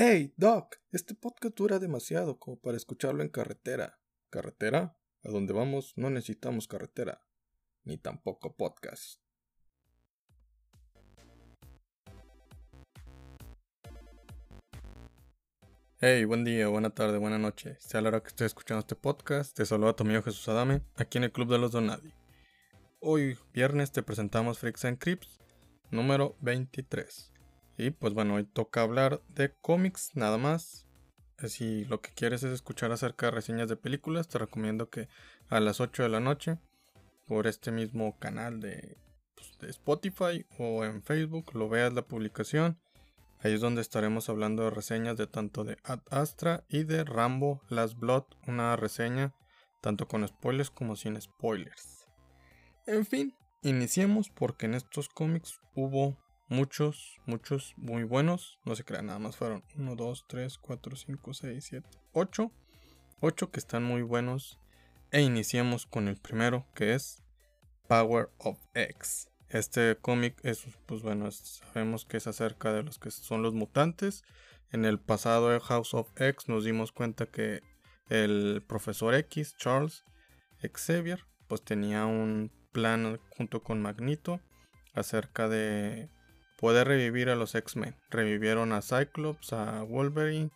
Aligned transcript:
Hey, 0.00 0.32
Doc, 0.36 0.76
este 0.92 1.16
podcast 1.16 1.56
dura 1.56 1.80
demasiado 1.80 2.38
como 2.38 2.56
para 2.56 2.76
escucharlo 2.76 3.20
en 3.24 3.28
carretera. 3.30 3.98
¿Carretera? 4.30 4.96
A 5.24 5.28
donde 5.28 5.52
vamos 5.52 5.92
no 5.96 6.08
necesitamos 6.08 6.68
carretera, 6.68 7.26
ni 7.82 7.98
tampoco 7.98 8.54
podcast. 8.54 9.20
Hey, 15.98 16.24
buen 16.26 16.44
día, 16.44 16.68
buena 16.68 16.90
tarde, 16.90 17.18
buena 17.18 17.38
noche. 17.38 17.76
Sea 17.80 18.00
la 18.00 18.10
hora 18.10 18.20
que 18.20 18.28
estés 18.28 18.46
escuchando 18.46 18.78
este 18.78 18.94
podcast, 18.94 19.56
te 19.56 19.66
saluda 19.66 19.96
tu 19.96 20.04
amigo 20.04 20.22
Jesús 20.22 20.48
Adame, 20.48 20.82
aquí 20.94 21.18
en 21.18 21.24
el 21.24 21.32
Club 21.32 21.50
de 21.50 21.58
los 21.58 21.72
Donadi. 21.72 22.14
Hoy, 23.00 23.36
viernes, 23.52 23.90
te 23.90 24.04
presentamos 24.04 24.60
Freaks 24.60 24.84
and 24.84 24.98
Crips, 24.98 25.40
número 25.90 26.36
23. 26.40 27.32
Y 27.78 27.92
pues 27.92 28.12
bueno, 28.12 28.34
hoy 28.34 28.44
toca 28.44 28.82
hablar 28.82 29.22
de 29.28 29.54
cómics 29.54 30.10
nada 30.14 30.36
más. 30.36 30.84
Si 31.46 31.84
lo 31.84 32.00
que 32.00 32.10
quieres 32.10 32.42
es 32.42 32.52
escuchar 32.52 32.90
acerca 32.90 33.26
de 33.26 33.32
reseñas 33.32 33.68
de 33.68 33.76
películas, 33.76 34.26
te 34.26 34.38
recomiendo 34.38 34.90
que 34.90 35.08
a 35.48 35.60
las 35.60 35.80
8 35.80 36.02
de 36.02 36.08
la 36.08 36.18
noche, 36.18 36.58
por 37.28 37.46
este 37.46 37.70
mismo 37.70 38.18
canal 38.18 38.58
de, 38.58 38.98
pues, 39.36 39.56
de 39.60 39.70
Spotify 39.70 40.44
o 40.58 40.84
en 40.84 41.04
Facebook, 41.04 41.54
lo 41.54 41.68
veas 41.68 41.92
la 41.92 42.02
publicación. 42.02 42.80
Ahí 43.38 43.52
es 43.52 43.60
donde 43.60 43.80
estaremos 43.80 44.28
hablando 44.28 44.64
de 44.64 44.70
reseñas 44.70 45.16
de 45.16 45.28
tanto 45.28 45.62
de 45.62 45.78
Ad 45.84 46.00
Astra 46.10 46.64
y 46.68 46.82
de 46.82 47.04
Rambo 47.04 47.62
Last 47.68 47.96
Blood, 47.96 48.24
una 48.48 48.74
reseña 48.74 49.32
tanto 49.80 50.08
con 50.08 50.26
spoilers 50.26 50.70
como 50.70 50.96
sin 50.96 51.20
spoilers. 51.20 52.08
En 52.88 53.06
fin, 53.06 53.36
iniciemos 53.62 54.30
porque 54.30 54.66
en 54.66 54.74
estos 54.74 55.08
cómics 55.08 55.60
hubo 55.76 56.16
muchos, 56.48 57.20
muchos 57.26 57.74
muy 57.76 58.04
buenos. 58.04 58.58
No 58.64 58.74
se 58.74 58.84
crean, 58.84 59.06
nada 59.06 59.18
más 59.18 59.36
fueron 59.36 59.64
1, 59.76 59.96
2, 59.96 60.24
3, 60.28 60.58
4, 60.58 60.96
5, 60.96 61.34
6, 61.34 61.64
7, 61.64 61.88
8. 62.12 62.52
8 63.20 63.50
que 63.50 63.60
están 63.60 63.84
muy 63.84 64.02
buenos. 64.02 64.58
E 65.10 65.22
iniciemos 65.22 65.86
con 65.86 66.08
el 66.08 66.16
primero 66.16 66.66
que 66.74 66.94
es 66.94 67.22
Power 67.88 68.30
of 68.38 68.58
X. 68.74 69.28
Este 69.48 69.96
cómic 69.96 70.38
es, 70.42 70.66
pues 70.84 71.02
bueno, 71.02 71.30
sabemos 71.30 72.04
que 72.04 72.18
es 72.18 72.26
acerca 72.26 72.72
de 72.72 72.82
los 72.82 72.98
que 72.98 73.10
son 73.10 73.42
los 73.42 73.54
mutantes. 73.54 74.22
En 74.70 74.84
el 74.84 75.00
pasado 75.00 75.48
de 75.48 75.60
House 75.60 75.94
of 75.94 76.10
X 76.20 76.48
nos 76.48 76.64
dimos 76.64 76.92
cuenta 76.92 77.26
que 77.26 77.62
el 78.10 78.62
profesor 78.66 79.14
X, 79.14 79.56
Charles 79.56 80.04
Xavier, 80.60 81.24
pues 81.46 81.62
tenía 81.62 82.04
un 82.04 82.52
plan 82.72 83.18
junto 83.36 83.62
con 83.62 83.80
Magneto 83.80 84.40
acerca 84.92 85.48
de 85.48 86.10
poder 86.58 86.88
revivir 86.88 87.30
a 87.30 87.36
los 87.36 87.54
X-Men. 87.54 87.96
Revivieron 88.10 88.72
a 88.72 88.82
Cyclops, 88.82 89.52
a 89.52 89.82
Wolverine, 89.82 90.50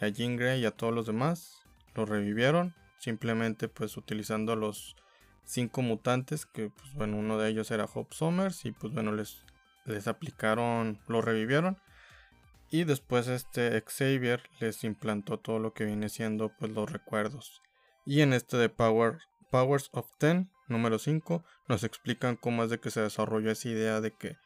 a 0.00 0.08
Jean 0.08 0.36
Grey 0.36 0.62
y 0.62 0.66
a 0.66 0.70
todos 0.70 0.94
los 0.94 1.06
demás. 1.06 1.62
Los 1.94 2.08
revivieron 2.08 2.74
simplemente 2.98 3.68
pues 3.68 3.96
utilizando 3.96 4.56
los 4.56 4.96
cinco 5.44 5.82
mutantes 5.82 6.46
que 6.46 6.70
pues 6.70 6.92
bueno 6.94 7.16
uno 7.16 7.38
de 7.38 7.48
ellos 7.48 7.70
era 7.70 7.88
Hope 7.92 8.14
Summers 8.14 8.64
y 8.64 8.72
pues 8.72 8.92
bueno 8.92 9.12
les, 9.12 9.44
les 9.84 10.06
aplicaron, 10.06 11.00
lo 11.08 11.20
revivieron. 11.20 11.78
Y 12.70 12.84
después 12.84 13.26
este 13.26 13.82
Xavier 13.84 14.42
les 14.60 14.84
implantó 14.84 15.38
todo 15.38 15.58
lo 15.58 15.74
que 15.74 15.84
viene 15.84 16.08
siendo 16.08 16.52
pues 16.56 16.70
los 16.70 16.90
recuerdos. 16.90 17.60
Y 18.06 18.20
en 18.20 18.32
este 18.32 18.56
de 18.56 18.68
Power, 18.68 19.18
Powers 19.50 19.90
of 19.92 20.08
Ten, 20.18 20.50
número 20.68 21.00
5, 21.00 21.44
nos 21.68 21.82
explican 21.82 22.36
cómo 22.36 22.62
es 22.62 22.70
de 22.70 22.78
que 22.78 22.92
se 22.92 23.00
desarrolló 23.00 23.50
esa 23.50 23.68
idea 23.68 24.00
de 24.00 24.12
que 24.12 24.36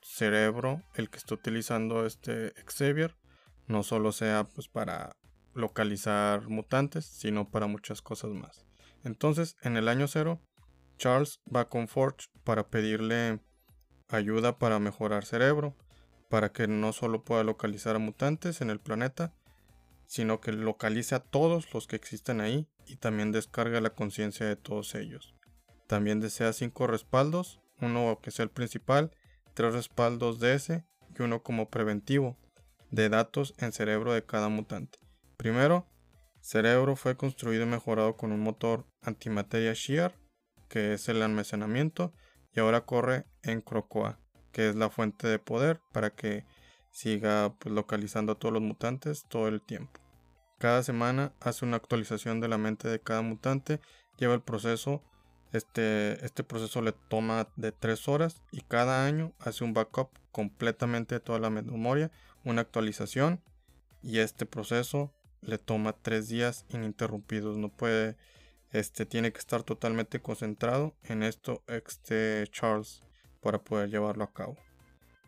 cerebro 0.00 0.82
el 0.94 1.10
que 1.10 1.18
está 1.18 1.34
utilizando 1.34 2.06
este 2.06 2.52
Xavier 2.66 3.16
no 3.66 3.82
solo 3.82 4.12
sea 4.12 4.44
pues 4.44 4.68
para 4.68 5.16
localizar 5.54 6.48
mutantes, 6.48 7.04
sino 7.04 7.50
para 7.50 7.66
muchas 7.66 8.02
cosas 8.02 8.30
más. 8.32 8.64
Entonces, 9.04 9.56
en 9.62 9.76
el 9.76 9.88
año 9.88 10.08
cero, 10.08 10.40
Charles 10.98 11.40
va 11.54 11.68
con 11.68 11.88
Forge 11.88 12.28
para 12.44 12.68
pedirle 12.68 13.40
ayuda 14.08 14.58
para 14.58 14.78
mejorar 14.78 15.24
cerebro, 15.24 15.76
para 16.28 16.52
que 16.52 16.68
no 16.68 16.92
solo 16.92 17.24
pueda 17.24 17.44
localizar 17.44 17.96
a 17.96 17.98
mutantes 17.98 18.60
en 18.60 18.70
el 18.70 18.80
planeta, 18.80 19.34
sino 20.06 20.40
que 20.40 20.52
localice 20.52 21.14
a 21.14 21.20
todos 21.20 21.72
los 21.72 21.86
que 21.86 21.96
existen 21.96 22.40
ahí 22.40 22.68
y 22.86 22.96
también 22.96 23.32
descarga 23.32 23.80
la 23.80 23.90
conciencia 23.90 24.46
de 24.46 24.56
todos 24.56 24.94
ellos. 24.94 25.34
También 25.86 26.20
desea 26.20 26.52
cinco 26.52 26.86
respaldos, 26.86 27.60
uno 27.80 28.18
que 28.22 28.30
sea 28.30 28.44
el 28.44 28.50
principal 28.50 29.10
tres 29.54 29.74
respaldos 29.74 30.38
DS 30.38 30.70
y 30.70 31.22
uno 31.22 31.42
como 31.42 31.68
preventivo 31.68 32.36
de 32.90 33.08
datos 33.08 33.54
en 33.58 33.72
cerebro 33.72 34.12
de 34.12 34.24
cada 34.24 34.48
mutante. 34.48 34.98
Primero, 35.36 35.86
cerebro 36.40 36.96
fue 36.96 37.16
construido 37.16 37.64
y 37.64 37.66
mejorado 37.66 38.16
con 38.16 38.32
un 38.32 38.40
motor 38.40 38.86
antimateria 39.02 39.72
Shear, 39.74 40.14
que 40.68 40.94
es 40.94 41.08
el 41.08 41.22
almacenamiento, 41.22 42.12
y 42.54 42.60
ahora 42.60 42.84
corre 42.84 43.26
en 43.42 43.60
Crocoa, 43.60 44.20
que 44.52 44.68
es 44.68 44.76
la 44.76 44.90
fuente 44.90 45.26
de 45.26 45.38
poder 45.38 45.80
para 45.92 46.10
que 46.10 46.44
siga 46.90 47.54
pues, 47.58 47.74
localizando 47.74 48.32
a 48.32 48.34
todos 48.38 48.52
los 48.52 48.62
mutantes 48.62 49.24
todo 49.28 49.48
el 49.48 49.62
tiempo. 49.62 50.00
Cada 50.58 50.82
semana 50.82 51.32
hace 51.40 51.64
una 51.64 51.76
actualización 51.76 52.40
de 52.40 52.48
la 52.48 52.58
mente 52.58 52.88
de 52.88 53.00
cada 53.00 53.22
mutante, 53.22 53.80
lleva 54.18 54.34
el 54.34 54.42
proceso 54.42 55.02
este, 55.52 56.24
este 56.24 56.44
proceso 56.44 56.82
le 56.82 56.92
toma 56.92 57.48
de 57.56 57.72
3 57.72 58.08
horas 58.08 58.42
y 58.50 58.62
cada 58.62 59.06
año 59.06 59.32
hace 59.38 59.64
un 59.64 59.74
backup 59.74 60.10
completamente 60.30 61.16
de 61.16 61.20
toda 61.20 61.38
la 61.38 61.50
memoria, 61.50 62.10
una 62.44 62.62
actualización 62.62 63.42
y 64.02 64.18
este 64.18 64.46
proceso 64.46 65.12
le 65.42 65.58
toma 65.58 65.92
3 65.92 66.28
días 66.28 66.64
ininterrumpidos. 66.70 67.58
No 67.58 67.68
puede, 67.68 68.16
este, 68.70 69.06
tiene 69.06 69.32
que 69.32 69.38
estar 69.38 69.62
totalmente 69.62 70.20
concentrado 70.20 70.94
en 71.04 71.22
esto 71.22 71.62
este 71.66 72.46
Charles 72.50 73.02
para 73.40 73.62
poder 73.62 73.90
llevarlo 73.90 74.24
a 74.24 74.32
cabo. 74.32 74.56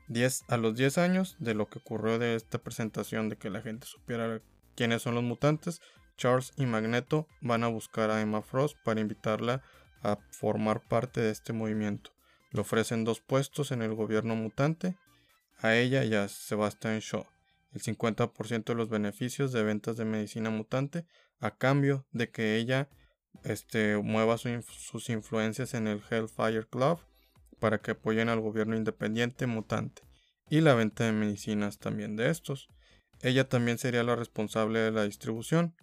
10, 0.09 0.45
a 0.49 0.57
los 0.57 0.75
10 0.75 0.99
años 0.99 1.37
de 1.39 1.55
lo 1.55 1.67
que 1.67 1.79
ocurrió 1.79 2.19
de 2.19 2.35
esta 2.35 2.59
presentación 2.59 3.29
de 3.29 3.37
que 3.37 3.51
la 3.51 3.63
gente 3.63 3.87
supiera 3.87 4.41
quiénes 4.75 5.03
son 5.03 5.15
los 5.15 5.25
mutantes, 5.25 5.81
Charles 6.17 6.53
y 6.57 6.67
Magneto 6.67 7.27
van 7.41 7.65
a 7.65 7.69
buscar 7.69 8.11
a 8.11 8.21
Emma 8.21 8.43
Frost 8.43 8.77
para 8.85 9.01
invitarla 9.01 9.55
a 9.55 9.63
formar 10.31 10.81
parte 10.87 11.21
de 11.21 11.31
este 11.31 11.53
movimiento. 11.53 12.11
Le 12.51 12.61
ofrecen 12.61 13.05
dos 13.05 13.21
puestos 13.21 13.73
en 13.73 13.83
el 13.83 13.95
gobierno 13.95 14.37
mutante, 14.37 14.97
a 15.59 15.75
ella 15.75 16.05
y 16.05 16.15
a 16.15 16.29
Sebastian 16.29 17.01
Shaw, 17.01 17.27
el 17.73 17.83
50% 17.83 18.65
de 18.65 18.75
los 18.75 18.89
beneficios 18.89 19.53
de 19.53 19.63
ventas 19.63 19.97
de 19.97 20.05
medicina 20.05 20.51
mutante, 20.51 21.07
a 21.41 21.57
cambio 21.57 22.07
de 22.13 22.31
que 22.31 22.57
ella 22.57 22.89
este, 23.43 23.97
mueva 23.97 24.37
sus 24.39 25.09
influencias 25.11 25.75
en 25.75 25.89
el 25.89 26.03
Hellfire 26.09 26.67
Club 26.69 27.01
para 27.59 27.79
que 27.79 27.93
apoyen 27.93 28.29
al 28.29 28.41
gobierno 28.41 28.77
independiente 28.77 29.47
mutante 29.47 30.03
y 30.49 30.61
la 30.61 30.75
venta 30.75 31.05
de 31.05 31.13
medicinas 31.13 31.79
también 31.79 32.17
de 32.17 32.31
estos. 32.31 32.69
Ella 33.23 33.49
también 33.49 33.79
sería 33.79 34.03
la 34.03 34.17
responsable 34.17 34.81
de 34.81 34.91
la 34.91 35.05
distribución. 35.05 35.75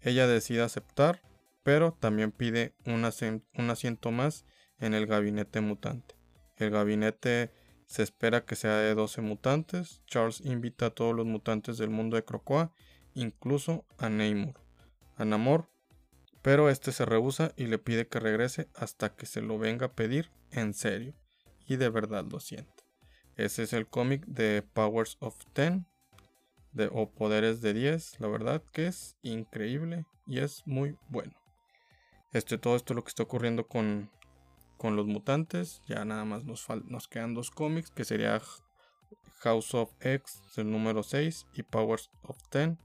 Ella 0.00 0.26
decide 0.26 0.62
aceptar 0.62 1.22
pero 1.62 1.92
también 1.92 2.32
pide 2.32 2.74
un, 2.86 3.04
asiento 3.04 4.10
más 4.10 4.44
en 4.78 4.94
el 4.94 5.06
gabinete 5.06 5.60
mutante. 5.60 6.14
El 6.56 6.70
gabinete 6.70 7.52
se 7.86 8.02
espera 8.02 8.44
que 8.44 8.56
sea 8.56 8.76
de 8.76 8.94
12 8.94 9.20
mutantes. 9.20 10.02
Charles 10.06 10.40
invita 10.40 10.86
a 10.86 10.90
todos 10.90 11.14
los 11.14 11.26
mutantes 11.26 11.78
del 11.78 11.90
mundo 11.90 12.16
de 12.16 12.24
Crocoa, 12.24 12.72
incluso 13.14 13.84
a 13.98 14.08
Namor. 14.08 14.60
A 15.16 15.24
Namor, 15.24 15.68
pero 16.42 16.70
este 16.70 16.92
se 16.92 17.04
rehúsa 17.04 17.52
y 17.56 17.66
le 17.66 17.78
pide 17.78 18.08
que 18.08 18.20
regrese 18.20 18.68
hasta 18.74 19.14
que 19.14 19.26
se 19.26 19.42
lo 19.42 19.58
venga 19.58 19.86
a 19.86 19.92
pedir 19.92 20.30
en 20.50 20.74
serio. 20.74 21.14
Y 21.66 21.76
de 21.76 21.88
verdad 21.88 22.24
lo 22.30 22.40
siente. 22.40 22.84
Ese 23.36 23.62
es 23.62 23.72
el 23.72 23.86
cómic 23.86 24.24
de 24.26 24.62
Powers 24.62 25.16
of 25.20 25.36
Ten 25.52 25.86
de, 26.72 26.88
o 26.92 27.10
Poderes 27.10 27.60
de 27.60 27.74
10. 27.74 28.20
La 28.20 28.28
verdad 28.28 28.62
que 28.72 28.86
es 28.86 29.16
increíble 29.22 30.04
y 30.26 30.38
es 30.38 30.62
muy 30.66 30.96
bueno. 31.08 31.39
Este, 32.32 32.58
todo 32.58 32.76
esto 32.76 32.92
es 32.92 32.96
lo 32.96 33.02
que 33.02 33.08
está 33.08 33.24
ocurriendo 33.24 33.66
con, 33.66 34.10
con 34.76 34.96
los 34.96 35.06
mutantes. 35.06 35.82
Ya 35.88 36.04
nada 36.04 36.24
más 36.24 36.44
nos, 36.44 36.66
nos 36.86 37.08
quedan 37.08 37.34
dos 37.34 37.50
cómics, 37.50 37.90
que 37.90 38.04
sería 38.04 38.40
House 39.40 39.74
of 39.74 39.90
X, 40.00 40.40
el 40.56 40.70
número 40.70 41.02
6, 41.02 41.46
y 41.54 41.62
Powers 41.62 42.10
of 42.22 42.38
Ten, 42.50 42.78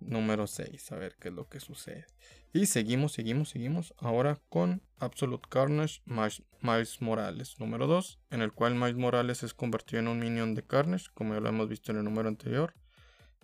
número 0.00 0.46
6. 0.46 0.92
A 0.92 0.96
ver 0.96 1.16
qué 1.18 1.28
es 1.28 1.34
lo 1.34 1.48
que 1.48 1.60
sucede. 1.60 2.06
Y 2.52 2.66
seguimos, 2.66 3.12
seguimos, 3.12 3.48
seguimos. 3.48 3.94
Ahora 3.96 4.38
con 4.50 4.82
Absolute 4.98 5.48
Carnage, 5.48 6.02
Miles 6.04 7.00
Morales, 7.00 7.58
número 7.58 7.86
2, 7.86 8.18
en 8.30 8.42
el 8.42 8.52
cual 8.52 8.74
Miles 8.74 8.96
Morales 8.96 9.42
es 9.42 9.54
convertido 9.54 10.00
en 10.00 10.08
un 10.08 10.18
minion 10.18 10.54
de 10.54 10.62
Carnage, 10.62 11.06
como 11.14 11.32
ya 11.32 11.40
lo 11.40 11.48
hemos 11.48 11.68
visto 11.68 11.92
en 11.92 11.98
el 11.98 12.04
número 12.04 12.28
anterior. 12.28 12.74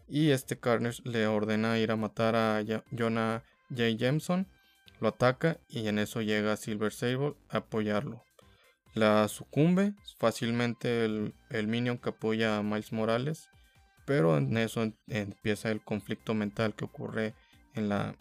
Y 0.06 0.30
este 0.30 0.58
Carnage 0.58 1.02
le 1.04 1.26
ordena 1.26 1.78
ir 1.78 1.90
a 1.90 1.96
matar 1.96 2.36
a 2.36 2.62
Jonah 2.90 3.42
J. 3.70 3.90
Jameson 3.96 4.46
lo 5.00 5.08
ataca 5.08 5.58
y 5.68 5.88
en 5.88 5.98
eso 5.98 6.22
llega 6.22 6.56
Silver 6.56 6.92
Sable 6.92 7.34
a 7.48 7.58
apoyarlo. 7.58 8.22
La 8.94 9.28
sucumbe 9.28 9.94
fácilmente 10.18 11.04
el, 11.04 11.34
minion 11.66 11.98
que 11.98 12.10
apoya 12.10 12.58
a 12.58 12.62
Miles 12.62 12.92
Morales, 12.92 13.48
Pero 14.06 14.38
en 14.38 14.56
eso 14.56 14.90
empieza 15.06 15.70
el 15.70 15.84
conflicto 15.84 16.32
mental 16.32 16.74
que 16.74 16.86
ocurre 16.86 17.34
en 17.74 17.90
la, 17.90 18.16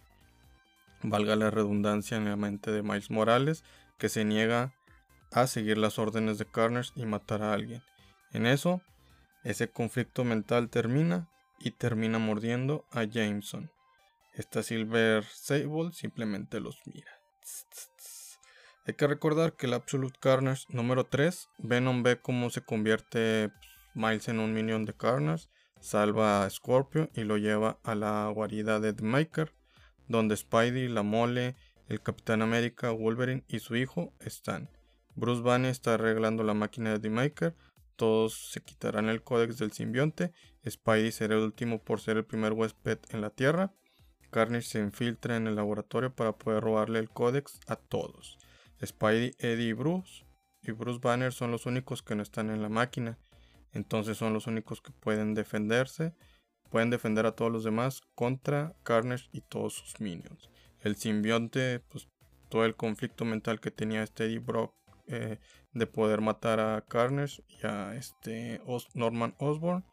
valga 1.02 1.38
la 1.38 1.50
redundancia, 1.50 2.18
en 2.18 2.26
la 2.26 2.36
mente 2.36 2.72
de 2.72 2.84
Miles 2.84 3.10
Morales, 3.10 3.64
que 3.98 4.10
se 4.10 4.26
niega 4.26 4.74
a 5.32 5.48
seguir 5.48 5.78
las 5.78 5.98
órdenes 5.98 6.38
de 6.38 6.46
Carnage 6.46 6.92
y 6.96 7.06
matar 7.06 7.42
a 7.42 7.54
alguien. 7.54 7.82
En 8.34 8.46
eso, 8.46 8.82
ese 9.44 9.70
conflicto 9.70 10.26
mental 10.26 10.70
termina 10.70 11.30
y 11.60 11.72
termina 11.72 12.20
mordiendo 12.20 12.86
a 12.92 13.04
Jameson. 13.04 13.72
Esta 14.38 14.62
Silver 14.62 15.24
Sable 15.24 15.92
simplemente 15.94 16.60
los 16.60 16.80
mira. 16.86 17.12
Hay 18.86 18.94
que 18.94 19.08
recordar 19.08 19.56
que 19.56 19.66
el 19.66 19.74
Absolute 19.74 20.20
Carnage 20.20 20.66
número 20.70 21.06
3, 21.06 21.50
Venom 21.58 22.04
ve 22.04 22.22
cómo 22.22 22.52
se 22.52 22.62
convierte 22.62 23.50
pues, 23.50 23.68
Miles 23.96 24.28
en 24.28 24.40
un 24.40 24.54
minion 24.54 24.86
de 24.86 24.94
Carnage, 24.94 25.48
salva 25.82 26.46
a 26.46 26.50
Scorpio 26.52 27.10
y 27.16 27.24
lo 27.24 27.38
lleva 27.38 27.80
a 27.84 27.96
la 27.96 28.32
guarida 28.32 28.80
de 28.80 28.94
The 28.94 29.04
Maker, 29.04 29.56
donde 30.08 30.38
Spidey, 30.38 30.88
la 30.88 31.02
Mole, 31.02 31.56
el 31.88 32.04
Capitán 32.04 32.44
América, 32.44 32.92
Wolverine 32.92 33.44
y 33.48 33.58
su 33.58 33.76
hijo 33.76 34.14
están. 34.20 34.70
Bruce 35.16 35.42
Banner 35.42 35.72
está 35.72 35.96
arreglando 35.96 36.44
la 36.44 36.54
máquina 36.54 36.92
de 36.92 37.00
The 37.00 37.10
Maker, 37.10 37.56
todos 37.96 38.52
se 38.52 38.62
quitarán 38.62 39.10
el 39.10 39.24
códex 39.24 39.58
del 39.58 39.72
simbionte, 39.72 40.32
Spidey 40.70 41.12
será 41.12 41.38
el 41.38 41.42
último 41.42 41.84
por 41.84 42.02
ser 42.02 42.18
el 42.18 42.26
primer 42.26 42.54
huésped 42.54 43.00
en 43.10 43.22
la 43.22 43.32
Tierra, 43.32 43.74
Carnage 44.30 44.68
se 44.68 44.80
infiltra 44.80 45.36
en 45.36 45.48
el 45.48 45.56
laboratorio 45.56 46.14
para 46.14 46.34
poder 46.34 46.64
robarle 46.64 47.00
el 47.00 47.10
códex 47.10 47.60
a 47.68 47.76
todos. 47.76 48.38
Spidey, 48.86 49.36
Eddie 49.40 49.70
y 49.70 49.74
Bruce 49.74 50.26
y 50.62 50.72
Bruce 50.72 51.00
Banner 51.02 51.34
son 51.34 51.52
los 51.52 51.66
únicos 51.66 52.04
que 52.04 52.16
no 52.16 52.24
están 52.24 52.50
en 52.50 52.62
la 52.62 52.70
máquina, 52.70 53.18
entonces 53.72 54.18
son 54.18 54.34
los 54.34 54.48
únicos 54.48 54.82
que 54.82 54.92
pueden 54.92 55.34
defenderse, 55.34 56.14
pueden 56.70 56.90
defender 56.90 57.26
a 57.26 57.34
todos 57.34 57.52
los 57.52 57.64
demás 57.64 58.02
contra 58.16 58.76
Carnage 58.84 59.30
y 59.32 59.42
todos 59.42 59.74
sus 59.74 60.00
minions. 60.00 60.50
El 60.82 60.96
simbionte, 60.96 61.80
pues 61.80 62.08
todo 62.50 62.66
el 62.66 62.76
conflicto 62.76 63.26
mental 63.26 63.60
que 63.60 63.72
tenía 63.72 64.04
este 64.04 64.26
Eddie 64.26 64.40
Brock 64.40 64.74
eh, 65.08 65.40
de 65.74 65.88
poder 65.88 66.22
matar 66.22 66.60
a 66.60 66.84
Carnage 66.88 67.42
y 67.48 67.66
a 67.66 67.96
este 67.96 68.62
Norman 68.94 69.36
Osborn, 69.40 69.86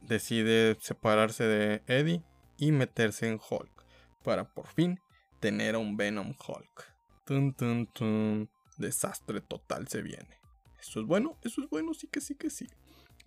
decide 0.00 0.76
separarse 0.80 1.44
de 1.44 1.82
Eddie 1.86 2.22
y 2.58 2.72
meterse 2.72 3.28
en 3.28 3.40
Hulk 3.40 3.84
para 4.22 4.52
por 4.52 4.66
fin 4.66 5.00
tener 5.40 5.76
a 5.76 5.78
un 5.78 5.96
Venom 5.96 6.34
Hulk. 6.34 6.94
Tun, 7.24 7.54
tun, 7.54 7.86
tun. 7.86 8.50
Desastre 8.76 9.40
total 9.40 9.88
se 9.88 10.02
viene. 10.02 10.40
Eso 10.78 11.00
es 11.00 11.06
bueno, 11.06 11.38
eso 11.42 11.62
es 11.62 11.70
bueno, 11.70 11.94
sí 11.94 12.06
que 12.06 12.20
sí 12.20 12.34
que 12.34 12.50
sí. 12.50 12.66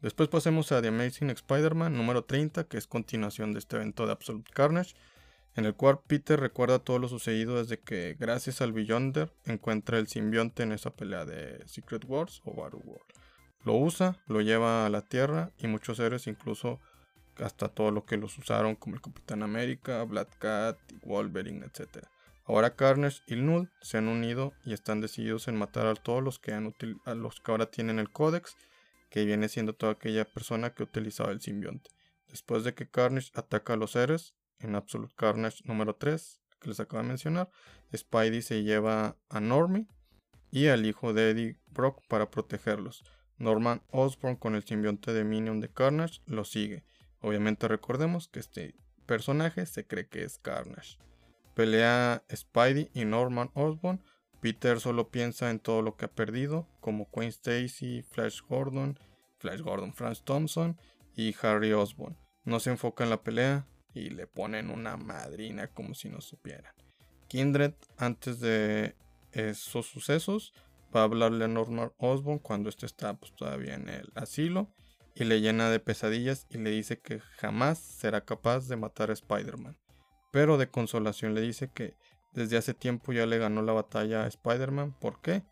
Después 0.01 0.29
pasemos 0.29 0.71
a 0.71 0.81
The 0.81 0.87
Amazing 0.87 1.29
Spider-Man 1.31 1.93
número 1.93 2.23
30, 2.23 2.63
que 2.65 2.77
es 2.77 2.87
continuación 2.87 3.51
de 3.51 3.59
este 3.59 3.75
evento 3.75 4.05
de 4.05 4.13
Absolute 4.13 4.51
Carnage 4.53 4.93
en 5.55 5.65
el 5.65 5.75
cual 5.75 5.99
Peter 6.07 6.39
recuerda 6.39 6.79
todo 6.79 6.99
lo 6.99 7.07
sucedido 7.07 7.57
desde 7.57 7.79
que, 7.79 8.15
gracias 8.19 8.61
al 8.61 8.71
Beyonder, 8.71 9.33
encuentra 9.45 9.97
el 9.97 10.07
simbionte 10.07 10.63
en 10.63 10.71
esa 10.71 10.95
pelea 10.95 11.25
de 11.25 11.61
Secret 11.67 12.05
Wars 12.05 12.41
o 12.45 12.53
Battle 12.55 12.81
World. 12.83 13.05
Lo 13.63 13.75
usa, 13.75 14.17
lo 14.27 14.41
lleva 14.41 14.85
a 14.85 14.89
la 14.89 15.01
Tierra 15.01 15.51
y 15.57 15.67
muchos 15.67 15.99
héroes, 15.99 16.27
incluso 16.27 16.79
hasta 17.41 17.69
todo 17.69 17.91
lo 17.91 18.05
que 18.05 18.17
los 18.17 18.37
usaron, 18.37 18.75
como 18.75 18.95
el 18.95 19.01
Capitán 19.01 19.43
América, 19.43 20.03
Black 20.03 20.37
Cat, 20.39 20.77
Wolverine, 21.03 21.65
etc. 21.65 22.05
Ahora 22.45 22.75
Carnage 22.75 23.21
y 23.27 23.35
Null 23.35 23.69
se 23.81 23.97
han 23.97 24.07
unido 24.07 24.53
y 24.65 24.73
están 24.73 25.01
decididos 25.01 25.47
en 25.47 25.57
matar 25.57 25.87
a 25.87 25.95
todos 25.95 26.23
los 26.23 26.39
que, 26.39 26.53
han 26.53 26.73
a 27.05 27.13
los 27.13 27.39
que 27.39 27.51
ahora 27.51 27.67
tienen 27.67 27.99
el 27.99 28.09
Codex, 28.09 28.55
que 29.09 29.25
viene 29.25 29.49
siendo 29.49 29.73
toda 29.73 29.93
aquella 29.93 30.25
persona 30.25 30.73
que 30.73 30.83
utilizaba 30.83 31.31
el 31.31 31.41
simbionte. 31.41 31.89
Después 32.27 32.63
de 32.63 32.73
que 32.73 32.89
Carnage 32.89 33.31
ataca 33.35 33.73
a 33.73 33.77
los 33.77 33.95
héroes, 33.95 34.33
en 34.59 34.75
Absolute 34.75 35.13
Carnage 35.15 35.63
número 35.65 35.95
3, 35.95 36.41
que 36.59 36.69
les 36.69 36.79
acabo 36.79 37.01
de 37.03 37.09
mencionar, 37.09 37.49
Spidey 37.95 38.41
se 38.41 38.63
lleva 38.63 39.17
a 39.29 39.39
Normie 39.39 39.87
y 40.51 40.67
al 40.67 40.85
hijo 40.85 41.13
de 41.13 41.31
Eddie 41.31 41.57
Brock 41.67 42.01
para 42.07 42.29
protegerlos. 42.29 43.03
Norman 43.37 43.81
Osborn 43.91 44.35
con 44.35 44.55
el 44.55 44.63
simbionte 44.63 45.13
de 45.13 45.23
Minion 45.23 45.59
de 45.59 45.69
Carnage 45.69 46.21
lo 46.25 46.45
sigue. 46.45 46.83
Obviamente 47.21 47.67
recordemos 47.67 48.27
que 48.27 48.39
este 48.39 48.75
personaje 49.05 49.65
se 49.65 49.85
cree 49.85 50.07
que 50.07 50.23
es 50.23 50.37
Carnage. 50.39 50.97
Pelea 51.53 52.23
Spidey 52.33 52.89
y 52.93 53.05
Norman 53.05 53.51
Osborn. 53.53 54.01
Peter 54.39 54.79
solo 54.79 55.09
piensa 55.09 55.51
en 55.51 55.59
todo 55.59 55.81
lo 55.81 55.95
que 55.95 56.05
ha 56.05 56.11
perdido, 56.11 56.67
como 56.79 57.09
Queen 57.11 57.29
Stacy, 57.29 58.01
Flash 58.01 58.41
Gordon, 58.47 58.97
Flash 59.37 59.61
Gordon, 59.61 59.93
Franz 59.93 60.23
Thompson 60.23 60.77
y 61.15 61.35
Harry 61.41 61.73
Osborn. 61.73 62.17
No 62.43 62.59
se 62.59 62.71
enfoca 62.71 63.03
en 63.03 63.11
la 63.11 63.21
pelea, 63.21 63.67
y 63.93 64.09
le 64.09 64.27
ponen 64.27 64.69
una 64.69 64.97
madrina 64.97 65.67
como 65.67 65.93
si 65.93 66.09
no 66.09 66.21
supieran. 66.21 66.73
Kindred, 67.27 67.73
antes 67.97 68.39
de 68.39 68.95
esos 69.31 69.85
sucesos, 69.85 70.53
va 70.95 71.01
a 71.01 71.03
hablarle 71.03 71.45
a 71.45 71.47
Norman 71.47 71.91
Osborn 71.97 72.39
cuando 72.39 72.69
este 72.69 72.85
está 72.85 73.13
pues, 73.13 73.33
todavía 73.33 73.75
en 73.75 73.89
el 73.89 74.11
asilo 74.15 74.73
y 75.15 75.25
le 75.25 75.41
llena 75.41 75.69
de 75.69 75.79
pesadillas 75.79 76.47
y 76.49 76.57
le 76.57 76.71
dice 76.71 76.99
que 76.99 77.19
jamás 77.19 77.79
será 77.79 78.21
capaz 78.21 78.67
de 78.67 78.77
matar 78.77 79.09
a 79.09 79.13
Spider-Man. 79.13 79.77
Pero 80.31 80.57
de 80.57 80.69
consolación 80.69 81.33
le 81.33 81.41
dice 81.41 81.69
que 81.71 81.95
desde 82.33 82.57
hace 82.57 82.73
tiempo 82.73 83.11
ya 83.11 83.25
le 83.25 83.37
ganó 83.37 83.61
la 83.61 83.73
batalla 83.73 84.23
a 84.23 84.27
Spider-Man. 84.27 84.97
¿Por 84.99 85.21
qué? 85.21 85.43